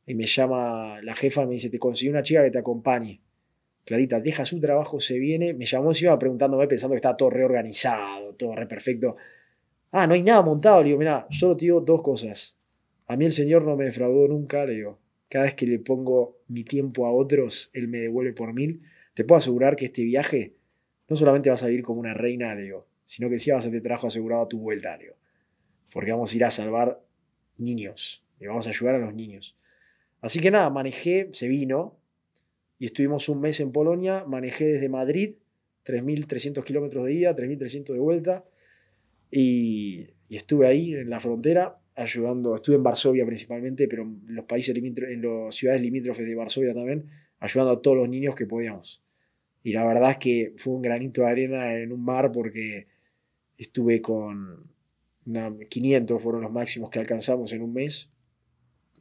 Y 0.06 0.16
me 0.16 0.26
llama 0.26 1.02
la 1.02 1.16
jefa, 1.16 1.46
me 1.46 1.54
dice, 1.54 1.70
te 1.70 1.80
conseguí 1.80 2.10
una 2.10 2.24
chica 2.24 2.44
que 2.44 2.52
te 2.52 2.60
acompañe. 2.60 3.22
Clarita 3.86 4.20
deja 4.20 4.46
su 4.46 4.60
trabajo, 4.60 5.00
se 5.00 5.18
viene, 5.18 5.54
me 5.54 5.66
llamó 5.66 5.90
encima 5.90 6.18
preguntándome 6.20 6.68
pensando 6.68 6.94
que 6.94 6.98
estaba 6.98 7.18
todo 7.18 7.30
reorganizado, 7.30 8.36
todo 8.36 8.54
re 8.54 8.68
perfecto. 8.68 9.16
Ah, 9.92 10.08
no 10.08 10.14
hay 10.14 10.24
nada 10.24 10.42
montado. 10.42 10.82
Le 10.82 10.88
digo, 10.88 11.00
mira, 11.00 11.28
solo 11.30 11.58
te 11.58 11.66
digo 11.66 11.82
dos 11.82 12.02
cosas. 12.02 12.58
A 13.08 13.16
mí 13.16 13.26
el 13.26 13.32
Señor 13.32 13.64
no 13.64 13.76
me 13.76 13.86
defraudó 13.86 14.28
nunca, 14.28 14.66
le 14.66 14.76
digo. 14.76 15.00
Cada 15.30 15.46
vez 15.46 15.56
que 15.56 15.66
le 15.66 15.80
pongo 15.80 16.38
mi 16.48 16.64
tiempo 16.64 17.06
a 17.06 17.12
otros, 17.12 17.70
Él 17.74 17.88
me 17.88 18.00
devuelve 18.00 18.34
por 18.34 18.54
mil. 18.54 18.82
Te 19.14 19.24
puedo 19.24 19.40
asegurar 19.40 19.76
que 19.76 19.86
este 19.86 20.04
viaje 20.04 20.56
no 21.08 21.16
solamente 21.16 21.50
vas 21.50 21.64
a 21.64 21.72
ir 21.72 21.84
como 21.84 22.00
una 22.00 22.14
reina, 22.14 22.54
le 22.56 22.64
digo, 22.64 22.88
sino 23.12 23.30
que 23.30 23.38
sí 23.38 23.52
vas 23.52 23.66
a 23.66 23.68
tener 23.68 23.84
trabajo 23.84 24.08
asegurado 24.08 24.44
a 24.44 24.48
tu 24.48 24.58
vuelta, 24.58 24.96
le 24.96 25.04
digo. 25.04 25.16
Porque 25.92 26.14
vamos 26.14 26.32
a 26.32 26.36
ir 26.38 26.46
a 26.46 26.50
salvar 26.50 27.04
niños 27.58 28.26
y 28.40 28.46
vamos 28.46 28.68
a 28.68 28.70
ayudar 28.70 28.96
a 28.96 29.00
los 29.00 29.14
niños. 29.14 29.58
Así 30.22 30.40
que 30.40 30.50
nada, 30.50 30.70
manejé, 30.70 31.28
se 31.34 31.50
vino, 31.50 32.00
y 32.80 32.86
estuvimos 32.86 33.28
un 33.28 33.42
mes 33.42 33.60
en 33.60 33.74
Polonia, 33.74 34.24
manejé 34.24 34.64
desde 34.64 34.88
Madrid, 34.88 35.36
3.300 35.86 36.64
kilómetros 36.64 37.06
de 37.06 37.14
ida, 37.14 37.36
3.300 37.36 37.92
de 37.92 38.00
vuelta, 38.00 38.46
y, 39.30 40.08
Y 40.30 40.38
estuve 40.38 40.68
ahí 40.68 40.94
en 40.94 41.10
la 41.10 41.20
frontera 41.20 41.82
ayudando, 41.96 42.56
estuve 42.56 42.78
en 42.78 42.84
Varsovia 42.84 43.26
principalmente, 43.26 43.90
pero 43.90 44.04
en 44.04 44.22
los 44.36 44.46
países 44.46 44.74
en 44.74 45.22
las 45.22 45.54
ciudades 45.54 45.82
limítrofes 45.82 46.26
de 46.26 46.34
Varsovia 46.34 46.74
también, 46.74 47.10
ayudando 47.42 47.74
a 47.74 47.82
todos 47.82 47.98
los 47.98 48.08
niños 48.08 48.36
que 48.36 48.46
podíamos. 48.46 49.04
Y 49.64 49.74
la 49.74 49.86
verdad 49.86 50.12
es 50.12 50.18
que 50.18 50.54
fue 50.56 50.72
un 50.72 50.82
granito 50.82 51.24
de 51.24 51.28
arena 51.28 51.76
en 51.76 51.92
un 51.92 52.06
mar 52.06 52.32
porque 52.32 52.88
estuve 53.62 54.02
con 54.02 54.72
500 55.70 56.22
fueron 56.22 56.42
los 56.42 56.52
máximos 56.52 56.90
que 56.90 57.00
alcanzamos 57.00 57.54
en 57.54 57.62
un 57.62 57.74
mes 57.74 58.10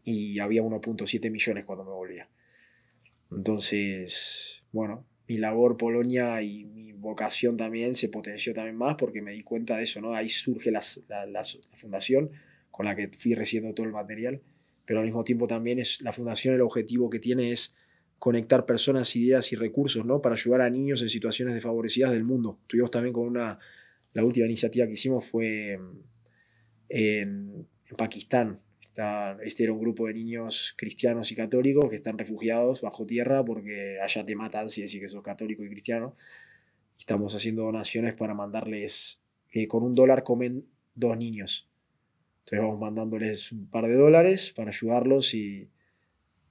y 0.05 0.38
había 0.38 0.62
1.7 0.62 1.31
millones 1.31 1.64
cuando 1.64 1.85
me 1.85 1.92
volvía. 1.92 2.29
Entonces, 3.31 4.62
bueno, 4.70 5.07
mi 5.27 5.38
labor 5.38 5.77
Polonia 5.77 6.42
y 6.42 6.66
mi 6.66 6.92
vocación 6.92 7.57
también 7.57 7.94
se 7.94 8.11
potenció 8.11 8.53
también 8.53 8.77
más 8.77 8.96
porque 8.99 9.23
me 9.23 9.33
di 9.33 9.42
cuenta 9.42 9.79
de 9.79 9.85
eso, 9.85 10.01
¿no? 10.01 10.14
Ahí 10.14 10.29
surge 10.29 10.70
la, 10.70 10.81
la, 11.09 11.42
fundación 11.75 12.31
con 12.70 12.85
la 12.85 12.94
que 12.94 13.09
fui 13.09 13.35
recibiendo 13.35 13.75
todo 13.75 13.87
el 13.87 13.92
material, 13.92 14.42
pero 14.85 14.99
al 14.99 15.07
mismo 15.07 15.25
tiempo 15.25 15.46
también 15.46 15.79
es 15.79 16.03
la 16.03 16.12
fundación, 16.12 16.55
el 16.55 16.61
objetivo 16.61 17.09
que 17.09 17.18
tiene 17.18 17.53
es 17.53 17.75
conectar 18.18 18.66
personas, 18.66 19.16
ideas 19.16 19.53
y 19.53 19.57
recursos, 19.57 20.05
¿no? 20.05 20.20
Para 20.20 20.35
ayudar 20.35 20.61
a 20.61 20.68
niños 20.68 21.01
en 21.01 21.09
situaciones 21.09 21.55
desfavorecidas 21.55 22.12
del 22.12 22.25
mundo. 22.25 22.59
Estuvimos 22.62 22.90
también 22.90 23.14
con 23.14 23.27
una, 23.27 23.59
la 24.12 24.25
última 24.25 24.46
iniciativa 24.46 24.87
que 24.87 24.92
hicimos 24.92 25.27
fue 25.27 25.79
en, 26.88 27.68
Pakistán. 27.96 28.61
Este 29.42 29.64
era 29.64 29.73
un 29.73 29.81
grupo 29.81 30.07
de 30.07 30.14
niños 30.14 30.75
cristianos 30.77 31.33
y 31.33 31.35
católicos 31.37 31.88
que 31.88 31.96
están 31.96 32.18
refugiados 32.18 32.83
bajo 32.83 33.07
tierra 33.07 33.44
porque 33.44 33.99
allá 34.01 34.25
te 34.25 34.37
matan 34.37 34.68
si 34.68 34.83
decís 34.83 35.01
que 35.01 35.09
sos 35.09 35.23
católico 35.23 35.64
y 35.64 35.70
cristiano. 35.70 36.16
Estamos 36.99 37.35
haciendo 37.35 37.62
donaciones 37.62 38.14
para 38.14 38.35
mandarles, 38.35 39.20
que 39.49 39.66
con 39.66 39.83
un 39.83 39.94
dólar 39.94 40.23
comen 40.23 40.66
dos 40.94 41.16
niños. 41.16 41.68
Entonces 42.40 42.61
vamos 42.61 42.79
mandándoles 42.79 43.53
un 43.53 43.68
par 43.70 43.87
de 43.87 43.94
dólares 43.94 44.53
para 44.55 44.70
ayudarlos 44.70 45.35
y, 45.35 45.70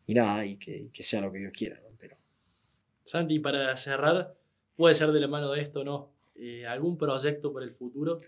nada, 0.07 0.45
y 0.45 0.57
que, 0.57 0.89
que, 0.91 1.03
sea 1.03 1.21
lo 1.21 1.31
que 1.31 1.39
Dios 1.39 1.53
quiera. 1.53 1.79
Pero... 1.99 2.17
Santi, 3.03 3.39
para 3.39 3.75
cerrar, 3.77 4.35
puede 4.75 4.95
ser 4.95 5.11
de 5.11 5.19
la 5.19 5.27
mano 5.27 5.51
de 5.51 5.61
esto, 5.61 5.83
¿no? 5.83 6.18
Eh, 6.41 6.65
¿Algún 6.65 6.97
proyecto 6.97 7.51
para 7.51 7.65
el 7.65 7.73
futuro? 7.73 8.21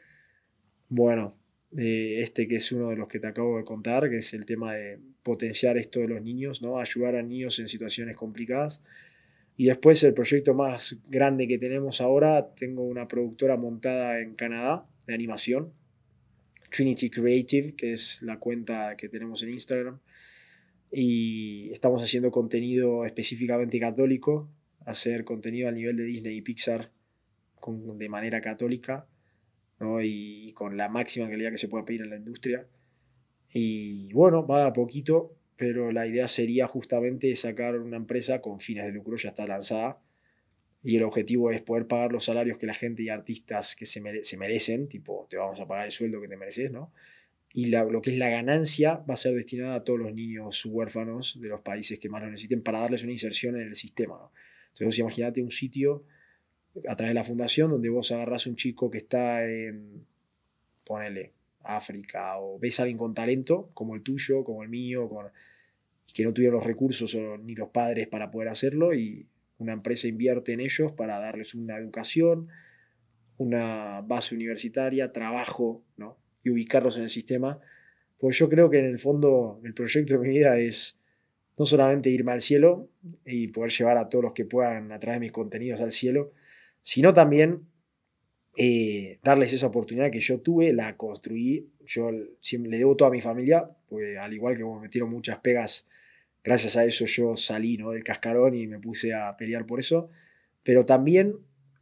Bueno, 0.90 1.38
este 1.78 2.48
que 2.48 2.58
es 2.58 2.72
uno 2.74 2.90
de 2.90 2.98
los 2.98 3.08
que 3.08 3.20
te 3.20 3.28
acabo 3.28 3.58
de 3.58 3.64
contar, 3.64 4.10
que 4.10 4.18
es 4.18 4.34
el 4.34 4.46
tema 4.46 4.74
de 4.74 5.00
potenciar 5.24 5.78
esto 5.78 6.02
de 6.02 6.10
los 6.10 6.22
niños, 6.22 6.62
¿no? 6.62 6.80
ayudar 6.80 7.16
a 7.16 7.24
niños 7.24 7.58
en 7.60 7.70
situaciones 7.70 8.18
complicadas. 8.18 8.82
Y 9.56 9.66
después 9.66 10.04
el 10.04 10.14
proyecto 10.14 10.54
más 10.54 10.98
grande 11.08 11.48
que 11.48 11.58
tenemos 11.58 12.02
ahora, 12.02 12.54
tengo 12.56 12.84
una 12.84 13.08
productora 13.08 13.56
montada 13.56 14.20
en 14.20 14.36
Canadá 14.36 14.86
de 15.08 15.14
animación, 15.14 15.72
Trinity 16.70 17.10
Creative, 17.10 17.76
que 17.76 17.94
es 17.94 18.22
la 18.22 18.40
cuenta 18.40 18.98
que 18.98 19.08
tenemos 19.08 19.44
en 19.44 19.52
Instagram. 19.52 20.00
Y 20.92 21.70
estamos 21.72 22.04
haciendo 22.04 22.32
contenido 22.32 23.06
específicamente 23.06 23.80
católico, 23.80 24.50
hacer 24.86 25.24
contenido 25.24 25.70
a 25.70 25.72
nivel 25.72 25.96
de 25.96 26.04
Disney 26.04 26.38
y 26.38 26.42
Pixar 26.42 26.92
de 27.66 28.10
manera 28.10 28.42
católica 28.42 29.08
y 30.02 30.54
con 30.54 30.78
la 30.78 30.90
máxima 30.90 31.30
calidad 31.30 31.52
que 31.52 31.58
se 31.58 31.68
pueda 31.68 31.86
pedir 31.86 32.02
en 32.02 32.12
la 32.12 32.18
industria. 32.18 32.68
Y 33.54 34.12
bueno, 34.14 34.46
va 34.46 34.66
a 34.66 34.74
poquito, 34.74 35.36
pero 35.58 35.92
la 35.92 36.08
idea 36.08 36.28
sería 36.28 36.68
justamente 36.68 37.36
sacar 37.36 37.78
una 37.80 37.98
empresa 37.98 38.42
con 38.42 38.60
fines 38.60 38.86
de 38.86 38.92
lucro, 38.92 39.18
ya 39.18 39.30
está 39.30 39.46
lanzada, 39.46 40.00
y 40.84 40.98
el 40.98 41.04
objetivo 41.04 41.52
es 41.52 41.62
poder 41.62 41.88
pagar 41.88 42.12
los 42.12 42.26
salarios 42.26 42.58
que 42.58 42.66
la 42.66 42.74
gente 42.74 43.04
y 43.04 43.10
artistas 43.10 43.76
que 43.76 43.86
se, 43.86 44.02
se 44.24 44.38
merecen, 44.38 44.88
tipo, 44.88 45.28
te 45.30 45.38
vamos 45.38 45.60
a 45.60 45.68
pagar 45.68 45.86
el 45.86 45.92
sueldo 45.92 46.22
que 46.22 46.28
te 46.28 46.38
mereces, 46.38 46.72
¿no? 46.72 46.92
Y 47.54 47.66
lo 47.66 48.02
que 48.02 48.12
es 48.12 48.18
la 48.18 48.30
ganancia 48.30 49.04
va 49.10 49.16
a 49.16 49.18
ser 49.18 49.36
destinada 49.36 49.76
a 49.76 49.84
todos 49.84 50.00
los 50.00 50.14
niños 50.14 50.66
huérfanos 50.66 51.38
de 51.42 51.50
los 51.50 51.60
países 51.62 52.00
que 52.00 52.08
más 52.08 52.22
lo 52.24 52.30
necesiten 52.30 52.64
para 52.64 52.80
darles 52.80 53.04
una 53.04 53.12
inserción 53.12 53.58
en 53.58 53.68
el 53.68 53.76
sistema, 53.76 54.16
¿no? 54.16 54.32
Entonces, 54.70 55.00
imagínate 55.00 55.44
un 55.44 55.52
sitio 55.52 56.06
a 56.88 56.96
través 56.96 57.12
de 57.12 57.14
la 57.14 57.24
fundación, 57.24 57.72
donde 57.72 57.90
vos 57.90 58.12
agarrás 58.12 58.48
un 58.48 58.56
chico 58.56 58.90
que 58.90 59.00
está 59.00 59.46
en, 59.46 60.06
ponele, 60.84 61.34
África, 61.64 62.40
o 62.40 62.58
ves 62.60 62.80
a 62.80 62.84
alguien 62.84 62.98
con 62.98 63.14
talento, 63.14 63.70
como 63.74 63.96
el 63.96 64.02
tuyo, 64.02 64.44
como 64.44 64.64
el 64.64 64.70
mío, 64.70 65.10
que 66.14 66.24
no 66.24 66.34
tuvieron 66.34 66.58
los 66.60 66.66
recursos 66.66 67.16
ni 67.44 67.56
los 67.56 67.70
padres 67.70 68.08
para 68.08 68.32
poder 68.32 68.50
hacerlo, 68.50 68.94
y 68.94 69.28
una 69.58 69.74
empresa 69.74 70.08
invierte 70.08 70.54
en 70.54 70.60
ellos 70.60 70.92
para 70.94 71.20
darles 71.20 71.54
una 71.54 71.78
educación, 71.78 72.50
una 73.38 74.02
base 74.02 74.34
universitaria, 74.34 75.12
trabajo, 75.12 75.84
¿no? 75.98 76.18
y 76.44 76.50
ubicarlos 76.50 76.98
en 76.98 77.04
el 77.04 77.10
sistema. 77.10 77.60
Pues 78.18 78.38
yo 78.38 78.50
creo 78.50 78.70
que 78.70 78.80
en 78.80 78.86
el 78.86 79.00
fondo 79.00 79.60
el 79.64 79.74
proyecto 79.74 80.14
de 80.14 80.20
mi 80.20 80.30
vida 80.30 80.58
es 80.58 80.98
no 81.58 81.66
solamente 81.66 82.10
irme 82.10 82.32
al 82.32 82.42
cielo 82.42 82.90
y 83.26 83.48
poder 83.48 83.72
llevar 83.72 83.98
a 83.98 84.10
todos 84.10 84.24
los 84.24 84.34
que 84.34 84.46
puedan 84.46 84.92
a 84.92 85.00
través 85.00 85.20
de 85.20 85.26
mis 85.26 85.32
contenidos 85.32 85.82
al 85.82 85.92
cielo, 85.92 86.32
sino 86.82 87.14
también 87.14 87.68
eh, 88.58 89.20
darles 89.24 89.54
esa 89.54 89.68
oportunidad 89.68 90.12
que 90.12 90.20
yo 90.20 90.42
tuve, 90.42 90.74
la 90.74 90.98
construí, 90.98 91.70
yo 91.86 92.12
le 92.12 92.78
debo 92.78 92.96
toda 92.96 93.12
mi 93.12 93.22
familia, 93.22 93.70
porque 93.88 94.18
al 94.18 94.34
igual 94.34 94.58
que 94.58 94.66
me 94.66 94.80
metieron 94.80 95.10
muchas 95.10 95.40
pegas, 95.40 95.88
gracias 96.44 96.76
a 96.76 96.86
eso 96.86 97.06
yo 97.06 97.36
salí 97.36 97.78
¿no? 97.78 97.92
del 97.92 98.04
cascarón 98.04 98.56
y 98.56 98.68
me 98.68 98.80
puse 98.80 99.14
a 99.14 99.36
pelear 99.38 99.66
por 99.66 99.80
eso, 99.80 100.10
pero 100.64 100.86
también 100.86 101.38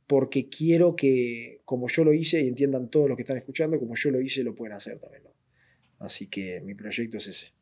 porque 0.06 0.50
quiero 0.50 0.96
que, 0.96 1.62
como 1.66 1.88
yo 1.88 2.04
lo 2.04 2.14
hice, 2.14 2.42
y 2.42 2.48
entiendan 2.48 2.90
todos 2.90 3.08
los 3.08 3.16
que 3.16 3.22
están 3.22 3.38
escuchando, 3.38 3.78
como 3.78 3.96
yo 3.96 4.10
lo 4.10 4.20
hice, 4.20 4.44
lo 4.44 4.56
pueden 4.56 4.76
hacer 4.76 5.00
también. 5.00 5.24
Así 6.00 6.28
que 6.28 6.62
mi 6.62 6.74
proyecto 6.74 7.18
es 7.18 7.28
ese. 7.28 7.54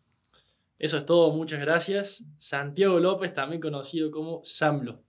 Eso 0.80 0.97
es 0.97 1.06
todo, 1.06 1.36
muchas 1.36 1.60
gracias. 1.60 2.23
Santiago 2.38 3.00
López, 3.00 3.34
también 3.34 3.62
conocido 3.62 4.12
como 4.12 4.45
Samlo. 4.45 5.04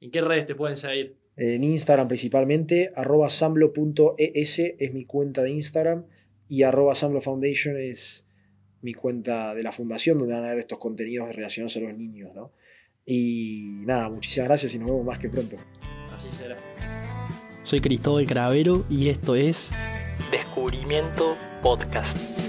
¿En 0.00 0.10
qué 0.10 0.20
redes 0.20 0.46
te 0.46 0.54
pueden 0.54 0.76
seguir? 0.76 1.16
En 1.36 1.64
Instagram 1.64 2.08
principalmente, 2.08 2.92
arroba 2.94 3.30
samlo.es 3.30 4.58
es 4.58 4.92
mi 4.92 5.04
cuenta 5.04 5.42
de 5.42 5.50
Instagram 5.50 6.04
y 6.48 6.62
arroba 6.62 6.94
samlo 6.94 7.20
foundation 7.20 7.76
es 7.76 8.24
mi 8.82 8.94
cuenta 8.94 9.54
de 9.54 9.62
la 9.62 9.72
fundación 9.72 10.18
donde 10.18 10.34
van 10.34 10.44
a 10.44 10.50
ver 10.50 10.58
estos 10.58 10.78
contenidos 10.78 11.34
relacionados 11.34 11.76
a 11.76 11.80
los 11.80 11.96
niños, 11.96 12.34
¿no? 12.34 12.52
Y 13.06 13.80
nada, 13.84 14.08
muchísimas 14.10 14.48
gracias 14.48 14.74
y 14.74 14.78
nos 14.78 14.88
vemos 14.88 15.04
más 15.04 15.18
que 15.18 15.28
pronto. 15.28 15.56
Así 16.12 16.28
será. 16.30 16.56
Soy 17.62 17.80
Cristóbal 17.80 18.26
Cravero 18.26 18.84
y 18.90 19.08
esto 19.08 19.34
es 19.34 19.72
Descubrimiento 20.30 21.36
Podcast. 21.62 22.43